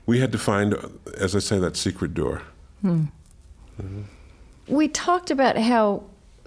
[0.04, 0.74] We had to find,
[1.16, 2.42] as I say, that secret door.
[2.80, 3.04] Hmm.
[3.80, 4.02] Mm-hmm.
[4.68, 6.04] We talked about how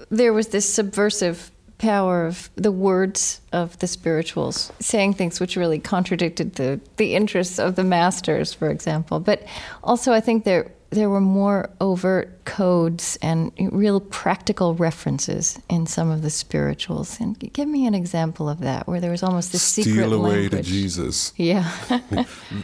[0.09, 5.79] there was this subversive power of the words of the spirituals, saying things which really
[5.79, 9.19] contradicted the, the interests of the masters, for example.
[9.19, 9.47] But
[9.83, 16.09] also, I think there there were more overt codes and real practical references in some
[16.09, 17.19] of the spirituals.
[17.19, 20.41] And give me an example of that, where there was almost this Steal secret away
[20.41, 20.51] language.
[20.51, 21.33] to Jesus.
[21.35, 21.71] Yeah.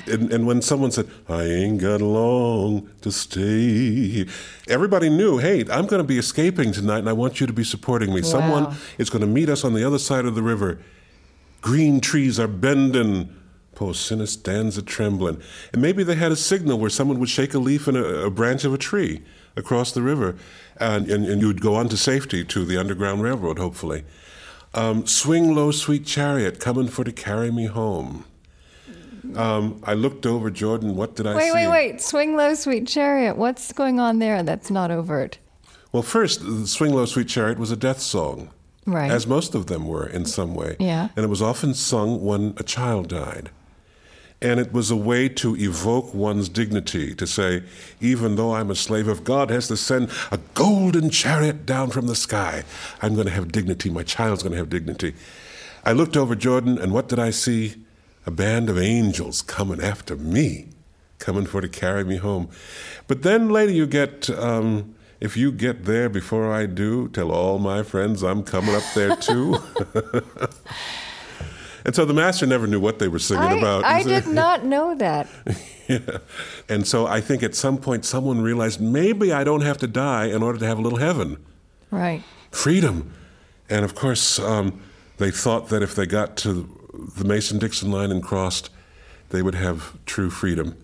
[0.07, 4.25] and, and when someone said, I ain't got long to stay,
[4.67, 7.63] everybody knew, hey, I'm going to be escaping tonight and I want you to be
[7.63, 8.23] supporting me.
[8.23, 10.79] Someone is going to meet us on the other side of the river.
[11.61, 13.29] Green trees are bending
[13.75, 15.41] Poor sinner stands a trembling.
[15.73, 18.31] And maybe they had a signal where someone would shake a leaf in a, a
[18.31, 19.23] branch of a tree
[19.55, 20.35] across the river,
[20.77, 24.03] and, and, and, you would go on to safety to the Underground Railroad, hopefully.
[24.73, 28.25] Um, Swing low, sweet chariot, coming for to carry me home.
[29.35, 30.95] Um, I looked over Jordan.
[30.95, 31.53] What did I wait, see?
[31.53, 32.01] Wait, wait, wait.
[32.01, 33.37] Swing low, sweet chariot.
[33.37, 35.37] What's going on there that's not overt?
[35.95, 38.49] Well, first, Swing Low, Sweet Chariot was a death song.
[38.85, 39.09] Right.
[39.09, 40.75] As most of them were in some way.
[40.77, 41.07] Yeah.
[41.15, 43.49] And it was often sung when a child died.
[44.45, 47.63] And it was a way to evoke one's dignity, to say,
[47.99, 52.05] even though I'm a slave, if God has to send a golden chariot down from
[52.05, 52.63] the sky,
[53.01, 53.89] I'm going to have dignity.
[53.89, 55.15] My child's going to have dignity.
[55.83, 57.73] I looked over Jordan, and what did I see?
[58.27, 60.67] A band of angels coming after me,
[61.17, 62.47] coming for to carry me home.
[63.07, 67.57] But then later you get, um, if you get there before I do, tell all
[67.57, 69.57] my friends I'm coming up there too.
[71.85, 73.83] And so the master never knew what they were singing I, about.
[73.83, 75.27] I did not know that.
[75.87, 75.99] yeah.
[76.67, 80.25] And so I think at some point someone realized maybe I don't have to die
[80.25, 81.37] in order to have a little heaven.
[81.91, 82.23] Right.
[82.49, 83.13] Freedom.
[83.69, 84.81] And of course, um,
[85.17, 86.67] they thought that if they got to
[87.15, 88.71] the Mason Dixon line and crossed,
[89.29, 90.75] they would have true freedom.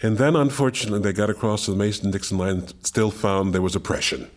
[0.00, 3.76] And then, unfortunately, they got across the Mason Dixon line and still found there was
[3.76, 4.30] oppression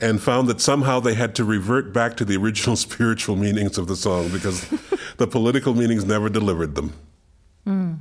[0.00, 3.86] and found that somehow they had to revert back to the original spiritual meanings of
[3.86, 4.68] the song because
[5.16, 6.92] the political meanings never delivered them.
[7.66, 7.98] Mm.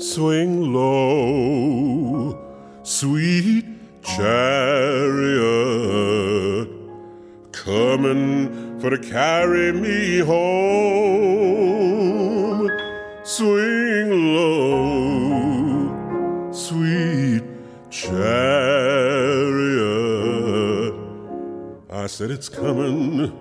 [0.00, 2.38] Swing low,
[2.82, 3.64] sweet
[4.02, 5.08] chariot,
[7.52, 11.40] coming for to carry me home.
[13.22, 15.29] Swing low,
[16.70, 17.42] sweet
[17.90, 18.14] chariot.
[21.90, 23.36] I said it's coming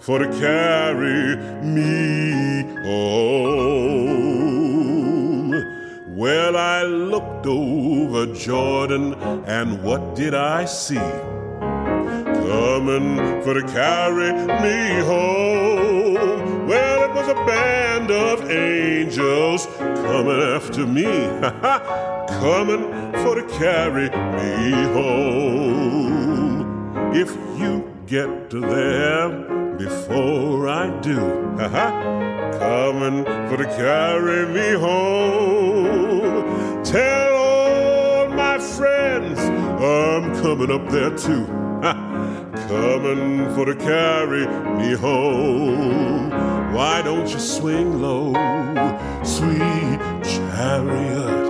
[0.00, 3.52] for to carry me home.
[6.16, 9.14] Well, I looked over Jordan,
[9.46, 11.08] and what did I see?
[12.50, 14.32] Coming for to carry
[14.64, 16.66] me home.
[16.66, 17.81] Well, it was a band
[18.12, 21.04] of angels coming after me,
[22.40, 22.90] coming
[23.22, 26.62] for to carry me home.
[27.14, 29.28] If you get to there
[29.76, 31.18] before I do,
[32.58, 36.82] coming for to carry me home.
[36.84, 39.38] Tell all my friends
[39.82, 41.46] I'm coming up there too
[42.68, 44.46] coming for to carry
[44.78, 46.51] me home.
[46.72, 48.32] Why don't you swing low,
[49.22, 51.48] sweet chariot?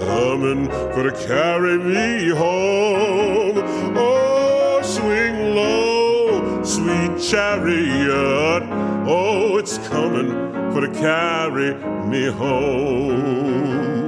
[0.00, 3.62] Coming for to carry me home.
[3.96, 8.62] Oh, swing low, sweet chariot.
[9.06, 10.30] Oh, it's coming
[10.72, 11.74] for to carry
[12.06, 14.02] me home.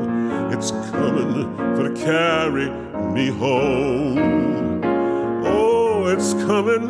[0.53, 2.69] It's coming for to carry
[3.13, 4.83] me home
[5.47, 6.89] Oh, it's coming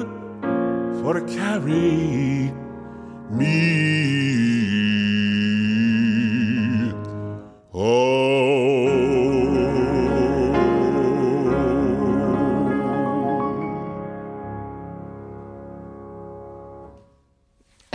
[1.03, 2.53] for to carry
[3.35, 3.85] me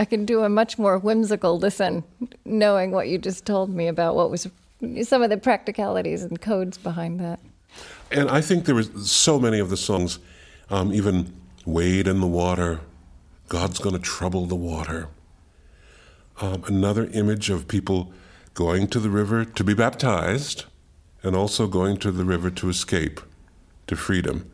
[0.00, 2.04] I can do a much more whimsical listen,
[2.46, 4.48] knowing what you just told me about what was
[5.02, 7.38] some of the practicalities and codes behind that.
[8.10, 10.18] And I think there was so many of the songs,
[10.70, 11.34] um, even
[11.66, 12.80] Wade in the Water,
[13.48, 15.08] God's going to trouble the water.
[16.40, 18.12] Um, another image of people
[18.54, 20.64] going to the river to be baptized
[21.22, 23.20] and also going to the river to escape
[23.86, 24.50] to freedom.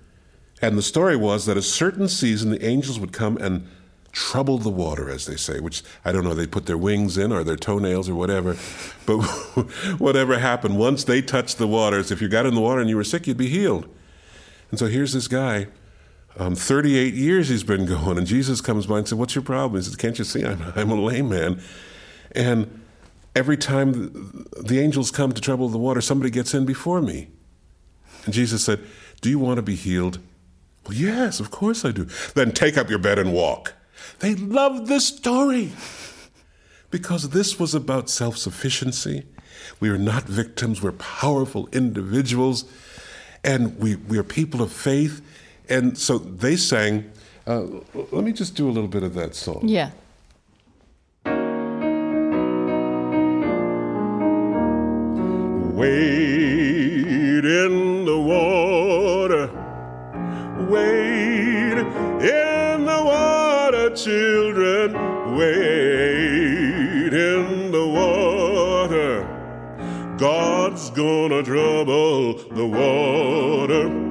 [0.61, 3.69] And the story was that a certain season the angels would come and
[4.11, 7.31] trouble the water, as they say, which I don't know, they put their wings in
[7.31, 8.57] or their toenails or whatever.
[9.05, 9.21] But
[9.99, 12.97] whatever happened, once they touched the waters, if you got in the water and you
[12.97, 13.87] were sick, you'd be healed.
[14.71, 15.69] And so here's this guy,
[16.39, 19.81] um, 38 years he's been going, and Jesus comes by and says, What's your problem?
[19.81, 21.61] He says, Can't you see I'm, I'm a lame man?
[22.33, 22.83] And
[23.35, 27.29] every time the, angels come to trouble the water, somebody gets in before me.
[28.25, 28.81] And Jesus said,
[29.21, 30.19] Do you want to be healed?
[30.87, 32.05] Well, yes, of course I do.
[32.35, 33.75] Then take up your bed and walk.
[34.21, 35.73] They loved this story
[36.91, 39.25] because this was about self sufficiency.
[39.81, 42.65] We are not victims, we're powerful individuals,
[43.43, 45.23] and we, we are people of faith.
[45.69, 47.11] And so they sang.
[47.47, 47.67] Uh,
[48.13, 49.61] let me just do a little bit of that song.
[49.65, 49.91] Yeah.
[55.77, 59.51] Wade in the water,
[60.71, 64.95] wade in the water, children,
[65.37, 69.27] wade in the water.
[70.17, 74.06] God's gonna trouble the water.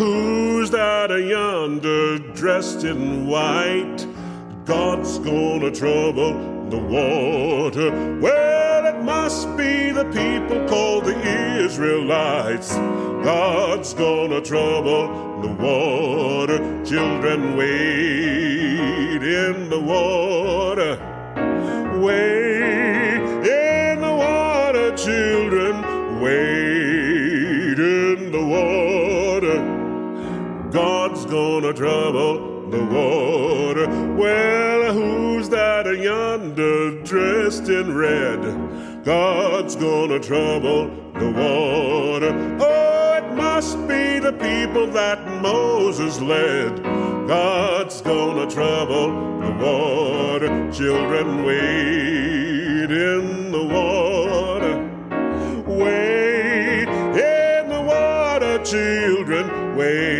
[0.00, 4.06] Who's that a yonder dressed in white?
[4.64, 6.32] God's gonna trouble
[6.70, 7.90] the water.
[8.18, 11.18] Well, it must be the people called the
[11.62, 12.74] Israelites.
[12.76, 16.56] God's gonna trouble the water.
[16.82, 20.96] Children, wade in the water.
[22.00, 22.39] Wade
[30.72, 33.88] God's gonna trouble the water.
[34.14, 39.04] Well, who's that yonder dressed in red?
[39.04, 42.56] God's gonna trouble the water.
[42.60, 46.80] Oh, it must be the people that Moses led.
[47.26, 49.08] God's gonna trouble
[49.40, 50.72] the water.
[50.72, 54.76] Children, wade in the water.
[55.66, 60.19] Wade in the water, children, wade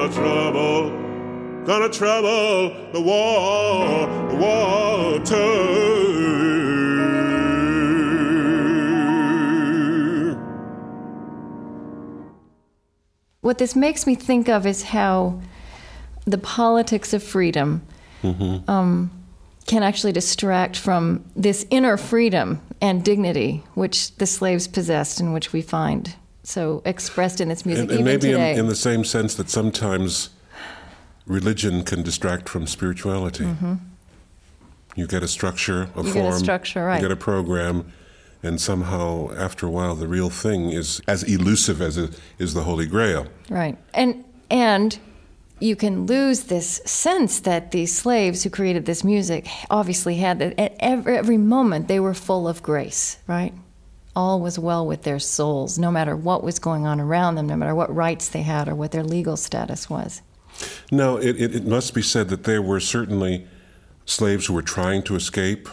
[0.00, 0.90] gonna trouble,
[1.66, 5.46] gonna trouble the war, the water.
[13.42, 15.40] What this makes me think of is how
[16.24, 17.82] the politics of freedom
[18.68, 19.10] um,
[19.66, 25.52] can actually distract from this inner freedom and dignity which the slaves possessed and which
[25.52, 29.34] we find so expressed in its music And, and maybe in, in the same sense
[29.34, 30.30] that sometimes
[31.26, 33.46] religion can distract from spirituality.
[34.96, 36.06] You get a structure, a Mm-hmm.
[36.06, 36.96] You form, get a structure, right.
[36.96, 37.92] you get a program,
[38.42, 42.62] and somehow, after a while, the real thing is as elusive as it is the
[42.62, 43.26] Holy Grail.
[43.48, 43.76] Right.
[43.94, 44.98] And and
[45.60, 50.58] you can lose this sense that these slaves who created this music obviously had that
[50.58, 53.52] at every, every moment they were full of grace, right?
[54.16, 57.56] All was well with their souls, no matter what was going on around them, no
[57.56, 60.22] matter what rights they had or what their legal status was.
[60.90, 63.46] Now, it, it, it must be said that there were certainly
[64.04, 65.68] slaves who were trying to escape,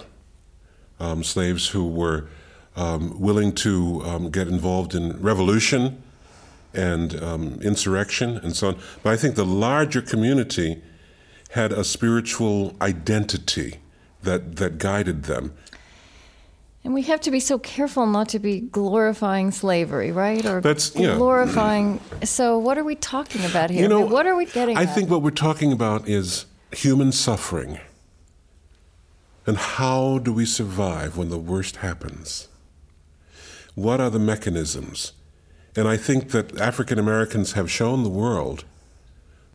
[1.00, 2.28] um, slaves who were
[2.76, 6.02] um, willing to um, get involved in revolution
[6.74, 8.80] and um, insurrection and so on.
[9.02, 10.82] But I think the larger community
[11.52, 13.80] had a spiritual identity
[14.22, 15.54] that, that guided them.
[16.88, 20.46] And we have to be so careful not to be glorifying slavery, right?
[20.46, 21.18] Or That's- yeah.
[21.18, 22.00] glorifying.
[22.24, 23.82] So, what are we talking about here?
[23.82, 24.96] You know, what are we getting I at?
[24.96, 27.82] think what we're talking about is human suffering.
[29.46, 32.48] And how do we survive when the worst happens?
[33.76, 35.12] What are the mechanisms?
[35.76, 38.64] And I think that African Americans have shown the world,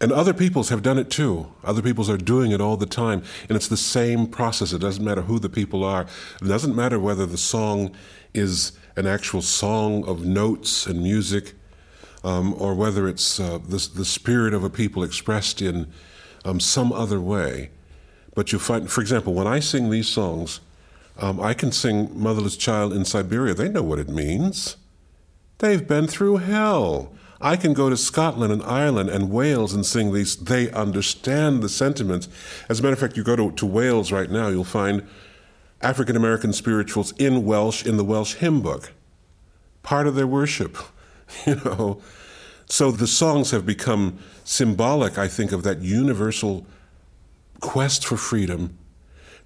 [0.03, 1.47] and other peoples have done it too.
[1.63, 3.23] Other peoples are doing it all the time.
[3.49, 4.73] And it's the same process.
[4.73, 6.07] It doesn't matter who the people are,
[6.43, 7.95] it doesn't matter whether the song
[8.35, 11.55] is an actual song of notes and music
[12.25, 15.91] um, or whether it's uh, the, the spirit of a people expressed in
[16.45, 17.71] um, some other way.
[18.35, 20.61] But you find, for example, when I sing these songs,
[21.19, 23.55] um, I can sing Motherless Child in Siberia.
[23.55, 24.77] They know what it means.
[25.59, 27.13] They've been through hell.
[27.43, 30.37] I can go to Scotland and Ireland and Wales and sing these.
[30.37, 32.29] They understand the sentiments.
[32.69, 35.07] As a matter of fact, you go to, to Wales right now, you'll find
[35.81, 38.93] African American spirituals in Welsh in the Welsh hymn book,
[39.83, 40.79] part of their worship,
[41.47, 42.01] you know.
[42.67, 46.65] So the songs have become symbolic, I think, of that universal
[47.61, 48.79] quest for freedom,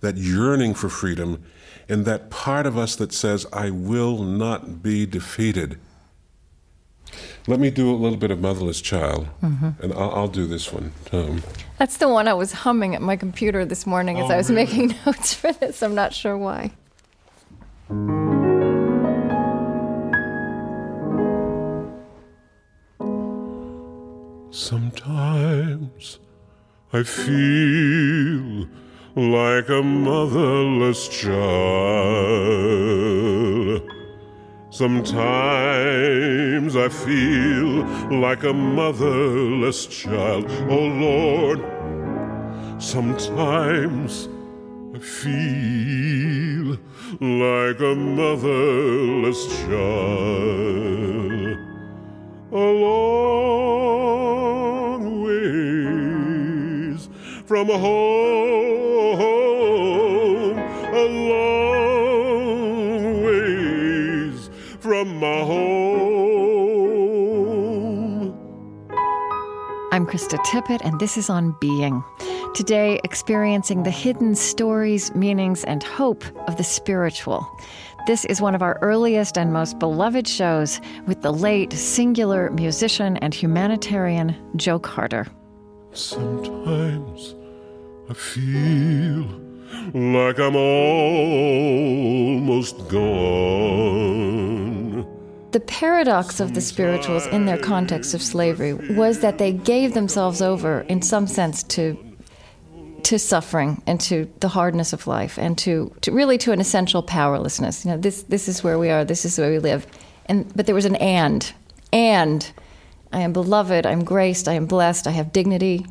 [0.00, 1.42] that yearning for freedom,
[1.88, 5.78] and that part of us that says, I will not be defeated.
[7.46, 9.82] Let me do a little bit of Motherless Child, mm-hmm.
[9.82, 10.92] and I'll, I'll, do this one.
[11.12, 11.42] Um,
[11.78, 14.50] That's the one I was humming at my computer this morning as oh, I was
[14.50, 14.64] really?
[14.64, 15.82] making notes for this.
[15.82, 16.72] I'm not sure why.
[24.50, 26.18] Sometimes
[26.92, 28.66] I feel
[29.16, 31.36] like a motherless child.
[34.76, 37.82] Sometimes I feel
[38.20, 40.44] like a motherless child.
[40.68, 41.60] Oh Lord,
[42.78, 44.28] sometimes
[44.94, 46.76] I feel
[47.22, 51.56] like a motherless child.
[52.52, 53.16] Oh Lord
[57.46, 58.65] from home,
[70.06, 72.04] I'm Krista Tippett, and this is On Being.
[72.54, 77.44] Today, experiencing the hidden stories, meanings, and hope of the spiritual.
[78.06, 83.16] This is one of our earliest and most beloved shows with the late singular musician
[83.16, 85.26] and humanitarian Joe Carter.
[85.90, 87.34] Sometimes
[88.08, 89.26] I feel
[89.92, 94.65] like I'm almost gone.
[95.56, 100.42] The paradox of the spirituals in their context of slavery was that they gave themselves
[100.42, 101.96] over, in some sense, to
[103.04, 107.02] to suffering and to the hardness of life and to, to really to an essential
[107.02, 107.86] powerlessness.
[107.86, 109.86] You know, this this is where we are, this is where we live.
[110.26, 111.50] And but there was an and.
[111.90, 112.52] And
[113.10, 115.86] I am beloved, I'm graced, I am blessed, I have dignity,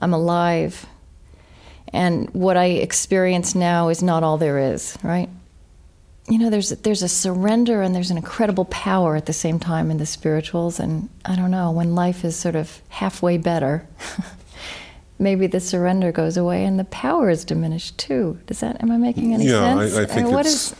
[0.00, 0.84] I'm alive.
[1.92, 5.28] And what I experience now is not all there is, right?
[6.30, 9.90] You know, there's there's a surrender and there's an incredible power at the same time
[9.90, 10.78] in the spirituals.
[10.78, 13.86] And I don't know, when life is sort of halfway better,
[15.18, 18.38] maybe the surrender goes away and the power is diminished too.
[18.46, 18.80] Does that?
[18.80, 19.92] Am I making any yeah, sense?
[19.92, 20.76] Yeah, I, I, think it's, is,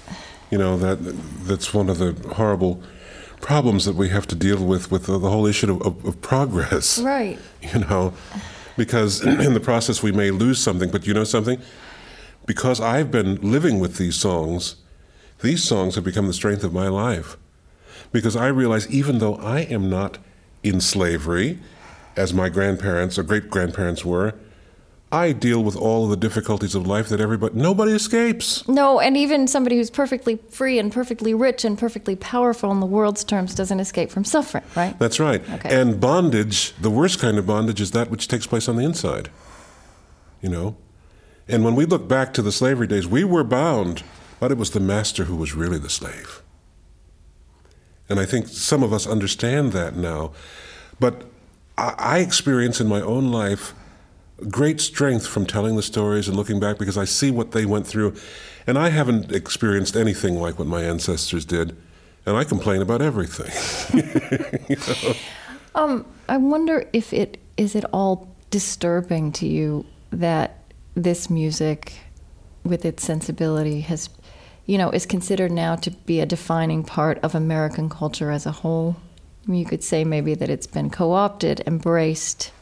[0.53, 0.97] you know that
[1.45, 2.81] that's one of the horrible
[3.41, 6.21] problems that we have to deal with with the, the whole issue of, of, of,
[6.21, 6.99] progress.
[6.99, 7.39] Right.
[7.75, 8.15] You know,
[8.77, 10.91] because in the process we may lose something.
[10.91, 11.61] But you know something?
[12.47, 14.77] Because I've been living with these songs,
[15.43, 17.37] these songs have become the strength of my life.
[18.13, 20.19] Because I realize even though I am not
[20.63, 21.59] in slavery,
[22.17, 24.35] as my grandparents or great grandparents were,
[25.13, 28.67] I deal with all of the difficulties of life that everybody, nobody escapes.
[28.69, 32.87] No, and even somebody who's perfectly free and perfectly rich and perfectly powerful in the
[32.87, 34.97] world's terms doesn't escape from suffering, right?
[35.01, 35.43] That's right.
[35.51, 35.81] Okay.
[35.81, 39.31] And bondage, the worst kind of bondage, is that which takes place on the inside.
[40.41, 40.77] You know?
[41.49, 44.05] And when we look back to the slavery days, we were bound,
[44.41, 46.43] but it was the master who was really the slave.
[48.09, 50.33] And I think some of us understand that now.
[50.99, 51.23] But
[51.79, 53.75] I experience in my own life
[54.49, 57.87] great strength from telling the stories and looking back because I see what they went
[57.87, 58.17] through.
[58.67, 61.77] And I haven't experienced anything like what my ancestors did.
[62.27, 63.51] And I complain about everything.
[64.69, 65.15] you know?
[65.75, 70.59] um, I wonder if it is it all disturbing to you that
[70.95, 71.93] this music,
[72.65, 74.09] with its sensibility, has,
[74.67, 78.53] you know, is considered now to be a defining part of American culture as a
[78.53, 78.97] whole.
[79.49, 82.53] You could say maybe that it's been co-opted, embraced,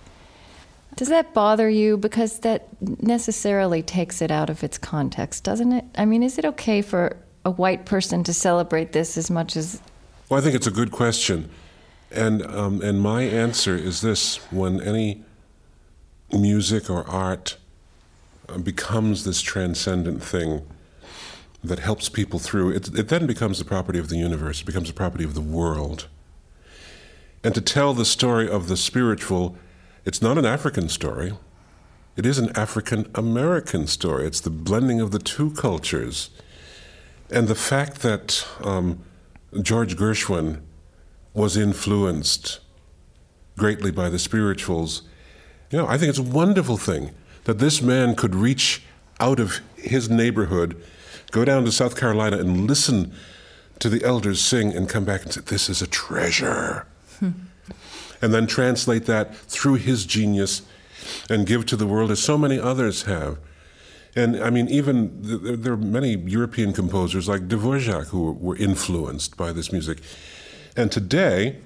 [0.97, 1.97] does that bother you?
[1.97, 5.85] Because that necessarily takes it out of its context, doesn't it?
[5.97, 9.81] I mean, is it okay for a white person to celebrate this as much as.
[10.29, 11.49] Well, I think it's a good question.
[12.11, 15.23] And, um, and my answer is this when any
[16.33, 17.57] music or art
[18.49, 20.67] uh, becomes this transcendent thing
[21.63, 24.89] that helps people through, it, it then becomes the property of the universe, it becomes
[24.89, 26.07] the property of the world.
[27.43, 29.57] And to tell the story of the spiritual
[30.09, 31.35] it's not an African story.
[32.17, 34.27] It is an African American story.
[34.27, 36.31] It's the blending of the two cultures.
[37.31, 39.05] And the fact that um,
[39.61, 40.63] George Gershwin
[41.35, 42.61] was influenced
[43.59, 45.03] greatly by the spirituals,
[45.71, 47.11] you know, I think it's a wonderful thing
[47.45, 48.83] that this man could reach
[49.21, 50.83] out of his neighborhood,
[51.31, 53.13] go down to South Carolina and listen
[53.79, 56.87] to the elders sing and come back and say, This is a treasure.
[57.19, 57.31] Hmm.
[58.23, 60.63] and then translate that through his genius
[61.29, 63.39] and give to the world as so many others have.
[64.15, 65.11] And I mean, even
[65.63, 69.99] there are many European composers like Dvorak who were influenced by this music.
[70.77, 71.59] And today,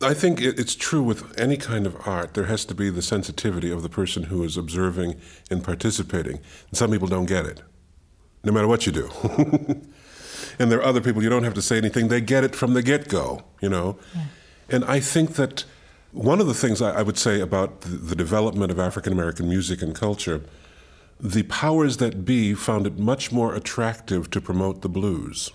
[0.00, 2.34] I think it's true with any kind of art.
[2.34, 5.16] There has to be the sensitivity of the person who is observing
[5.50, 6.38] and participating.
[6.68, 7.62] And some people don't get it,
[8.48, 9.10] no matter what you do.
[10.58, 12.72] and there are other people you don't have to say anything; they get it from
[12.72, 13.44] the get-go.
[13.60, 14.24] You know, yeah.
[14.70, 15.64] and I think that
[16.12, 19.82] one of the things I, would say about the, the development of African American music
[19.82, 20.40] and culture,
[21.20, 25.50] the powers that be found it much more attractive to promote the blues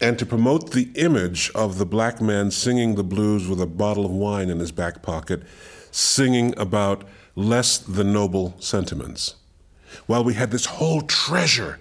[0.00, 4.04] and to promote the image of the black man singing the blues with a bottle
[4.04, 5.42] of wine in his back pocket,
[5.90, 7.04] singing about
[7.36, 9.36] less than noble sentiments.
[10.06, 11.78] While we had this whole treasure,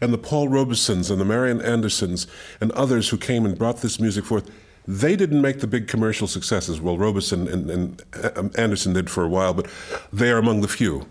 [0.00, 2.26] and the Paul Robesons and the Marian Andersons
[2.60, 4.50] and others who came and brought this music forth,
[4.86, 6.80] they didn't make the big commercial successes.
[6.80, 9.68] Well, Robeson and, and uh, Anderson did for a while, but
[10.12, 11.06] they are among the few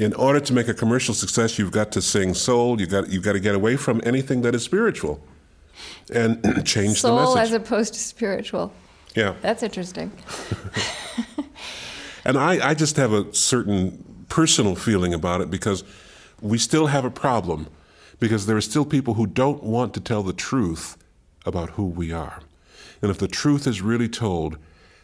[0.00, 2.80] in order to make a commercial success, you've got to sing soul.
[2.80, 5.20] You got you've got to get away from anything that is spiritual,
[6.12, 7.42] and change soul the message.
[7.42, 8.72] as opposed to spiritual.
[9.14, 10.10] Yeah, that's interesting.
[12.24, 15.84] and I, I just have a certain personal feeling about it because
[16.40, 17.66] we still have a problem
[18.18, 20.96] because there are still people who don't want to tell the truth
[21.44, 22.40] about who we are.
[23.02, 24.56] And if the truth is really told,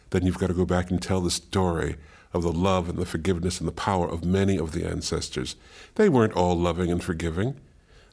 [0.09, 1.97] then you've got to go back and tell the story
[2.33, 5.55] of the love and the forgiveness and the power of many of the ancestors.
[5.95, 7.55] They weren't all loving and forgiving.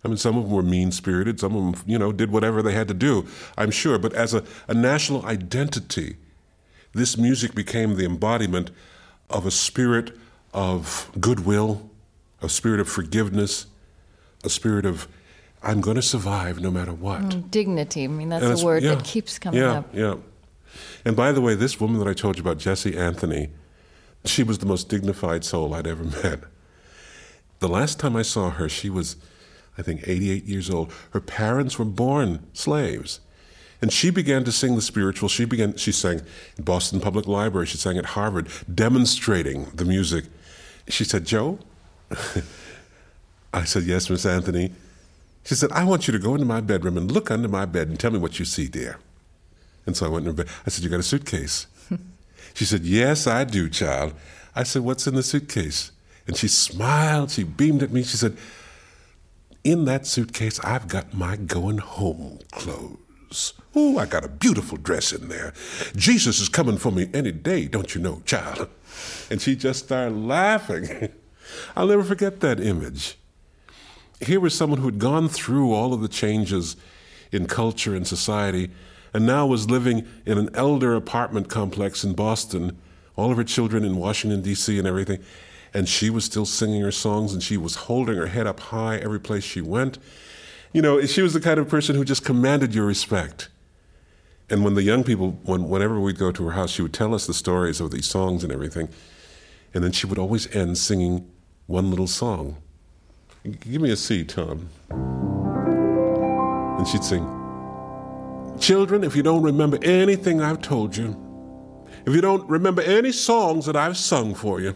[0.05, 2.62] I mean, some of them were mean spirited, some of them, you know, did whatever
[2.62, 3.99] they had to do, I'm sure.
[3.99, 6.17] But as a, a national identity,
[6.93, 8.71] this music became the embodiment
[9.31, 10.17] of a spirit
[10.55, 11.91] of goodwill,
[12.41, 13.67] a spirit of forgiveness,
[14.45, 15.09] a spirit of
[15.63, 17.23] I'm going to survive no matter what.
[17.23, 18.05] Mm, dignity.
[18.05, 19.95] I mean, that's a word yeah, that keeps coming yeah, up.
[19.95, 20.03] Yeah.
[20.03, 20.15] Yeah.
[21.05, 23.49] And by the way, this woman that I told you about, Jessie Anthony,
[24.25, 26.41] she was the most dignified soul I'd ever met.
[27.61, 29.17] The last time I saw her, she was,
[29.79, 30.93] I think, 88 years old.
[31.13, 33.21] Her parents were born slaves.
[33.81, 35.29] And she began to sing the spiritual.
[35.29, 36.23] She began, she sang
[36.57, 37.67] in Boston Public Library.
[37.67, 40.27] She sang at Harvard, demonstrating the music.
[40.89, 41.59] She said, Joe?
[43.53, 44.72] I said, Yes, Miss Anthony.
[45.45, 47.89] She said, I want you to go into my bedroom and look under my bed
[47.89, 48.99] and tell me what you see there.
[49.87, 50.53] And so I went into bed.
[50.66, 51.66] I said, You got a suitcase?
[52.55, 54.14] She said, Yes, I do, child.
[54.55, 55.91] I said, What's in the suitcase?
[56.26, 58.05] And she smiled, she beamed at me.
[58.05, 58.37] She said,
[59.64, 63.55] In that suitcase, I've got my going home clothes.
[63.74, 65.53] Oh, I got a beautiful dress in there.
[65.97, 68.68] Jesus is coming for me any day, don't you know, child?
[69.30, 71.11] And she just started laughing.
[71.76, 73.16] I'll never forget that image.
[74.20, 76.76] Here was someone who had gone through all of the changes
[77.32, 78.70] in culture and society
[79.12, 82.76] and now was living in an elder apartment complex in Boston,
[83.16, 85.20] all of her children in Washington, D.C., and everything.
[85.72, 88.97] And she was still singing her songs and she was holding her head up high
[88.97, 89.99] every place she went.
[90.72, 93.49] You know, she was the kind of person who just commanded your respect.
[94.51, 97.14] And when the young people, when, whenever we'd go to her house, she would tell
[97.14, 98.88] us the stories of these songs and everything.
[99.72, 101.30] And then she would always end singing
[101.66, 102.57] one little song.
[103.61, 104.68] Give me a C, Tom.
[106.78, 107.24] And she'd sing,
[108.61, 111.20] Children, if you don't remember anything I've told you,
[112.07, 114.74] if you don't remember any songs that I've sung for you,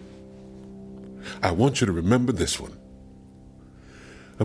[1.42, 2.72] I want you to remember this one.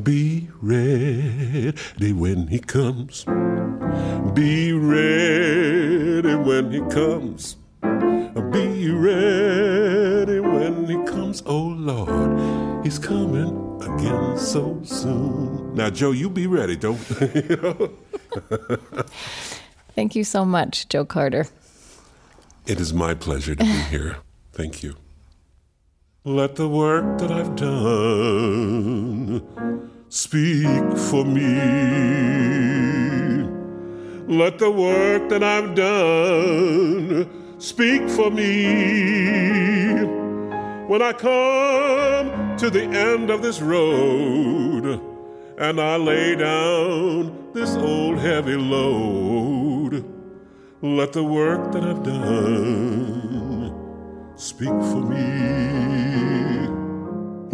[0.01, 3.25] Be ready when he comes.
[4.33, 7.57] Be ready when he comes.
[8.51, 11.41] Be ready when he comes.
[11.45, 15.75] Oh Lord, he's coming again so soon.
[15.75, 16.99] Now, Joe, you be ready, don't
[17.35, 17.91] you know?
[19.95, 21.47] Thank you so much, Joe Carter.
[22.65, 24.17] It is my pleasure to be here.
[24.53, 24.95] Thank you.
[26.25, 29.41] Let the work that I've done
[30.09, 32.52] speak for me.
[34.27, 40.03] Let the work that I've done speak for me.
[40.87, 45.01] When I come to the end of this road,
[45.57, 50.05] and I lay down this old heavy load.
[50.81, 53.73] Let the work that I've done
[54.35, 56.67] speak for me.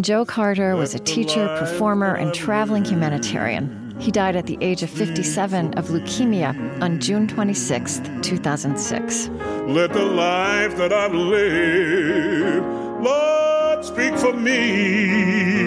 [0.00, 3.79] Joe Carter was a teacher, performer, and traveling humanitarian.
[4.00, 9.28] He died at the age of 57 of leukemia on June 26, 2006.
[9.66, 12.66] Let the life that I've lived,
[13.04, 15.60] Lord, speak for me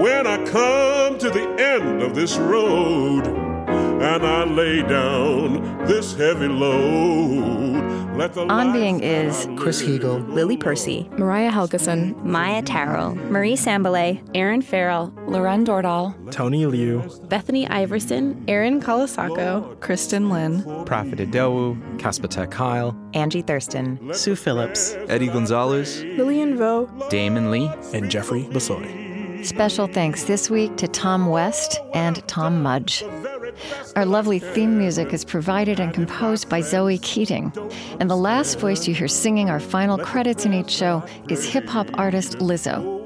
[0.00, 3.47] when I come to the end of this road
[4.00, 7.98] and I lay down this heavy load.
[8.18, 14.20] Let the On Being is Chris Heagle, Lily Percy, Mariah Helgeson, Maia Tarrell, Marie Sambilay,
[14.34, 22.50] Erinn Farrell, Laurén Dørdal, Tony Liu, Bethany Iverson, Erin Colasacco, Kristin Lin, Profit Idowu, Kaspatek
[22.50, 29.44] Kyle, Angie Thurston, Sue Phillips, Eddie Gonzalez, Lilian Vo, Damon Lee, and Jeffrey Bissoy.
[29.44, 33.04] Special thanks this week to Tom West and Tom Mudge.
[33.96, 37.52] Our lovely theme music is provided and composed by Zoe Keating.
[38.00, 41.66] And the last voice you hear singing our final credits in each show is hip
[41.66, 42.96] hop artist Lizzo.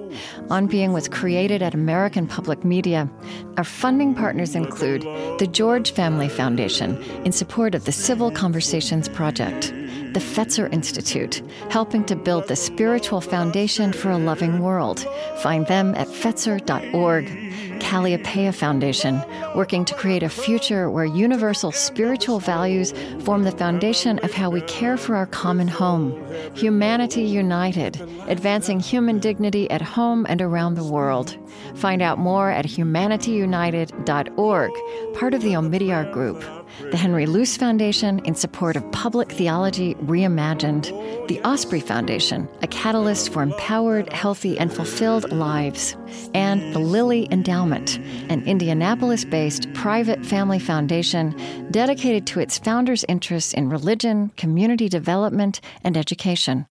[0.51, 3.11] On Being was created at American Public Media.
[3.57, 5.03] Our funding partners include
[5.39, 9.73] the George Family Foundation in support of the Civil Conversations Project,
[10.13, 15.07] the Fetzer Institute, helping to build the spiritual foundation for a loving world.
[15.39, 17.53] Find them at fetzer.org.
[17.83, 19.23] Kalliopeia Foundation,
[19.55, 24.63] working to create a future where universal spiritual values form the foundation of how we
[24.63, 26.25] care for our common home.
[26.55, 31.37] Humanity United, advancing human dignity at home and around the world.
[31.75, 34.71] Find out more at humanityunited.org,
[35.15, 36.62] part of the Omidyar Group.
[36.81, 40.87] The Henry Luce Foundation in support of public theology reimagined.
[41.29, 45.97] The Osprey Foundation, a catalyst for empowered, healthy, and fulfilled lives.
[46.35, 47.99] And the Lilly Endowment,
[48.29, 51.35] an Indianapolis based private family foundation
[51.71, 56.67] dedicated to its founders' interests in religion, community development, and education.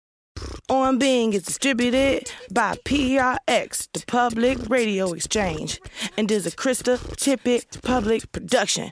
[0.70, 5.80] On Being is distributed by PRX, the Public Radio Exchange,
[6.18, 8.92] and is a Krista Tippett public production.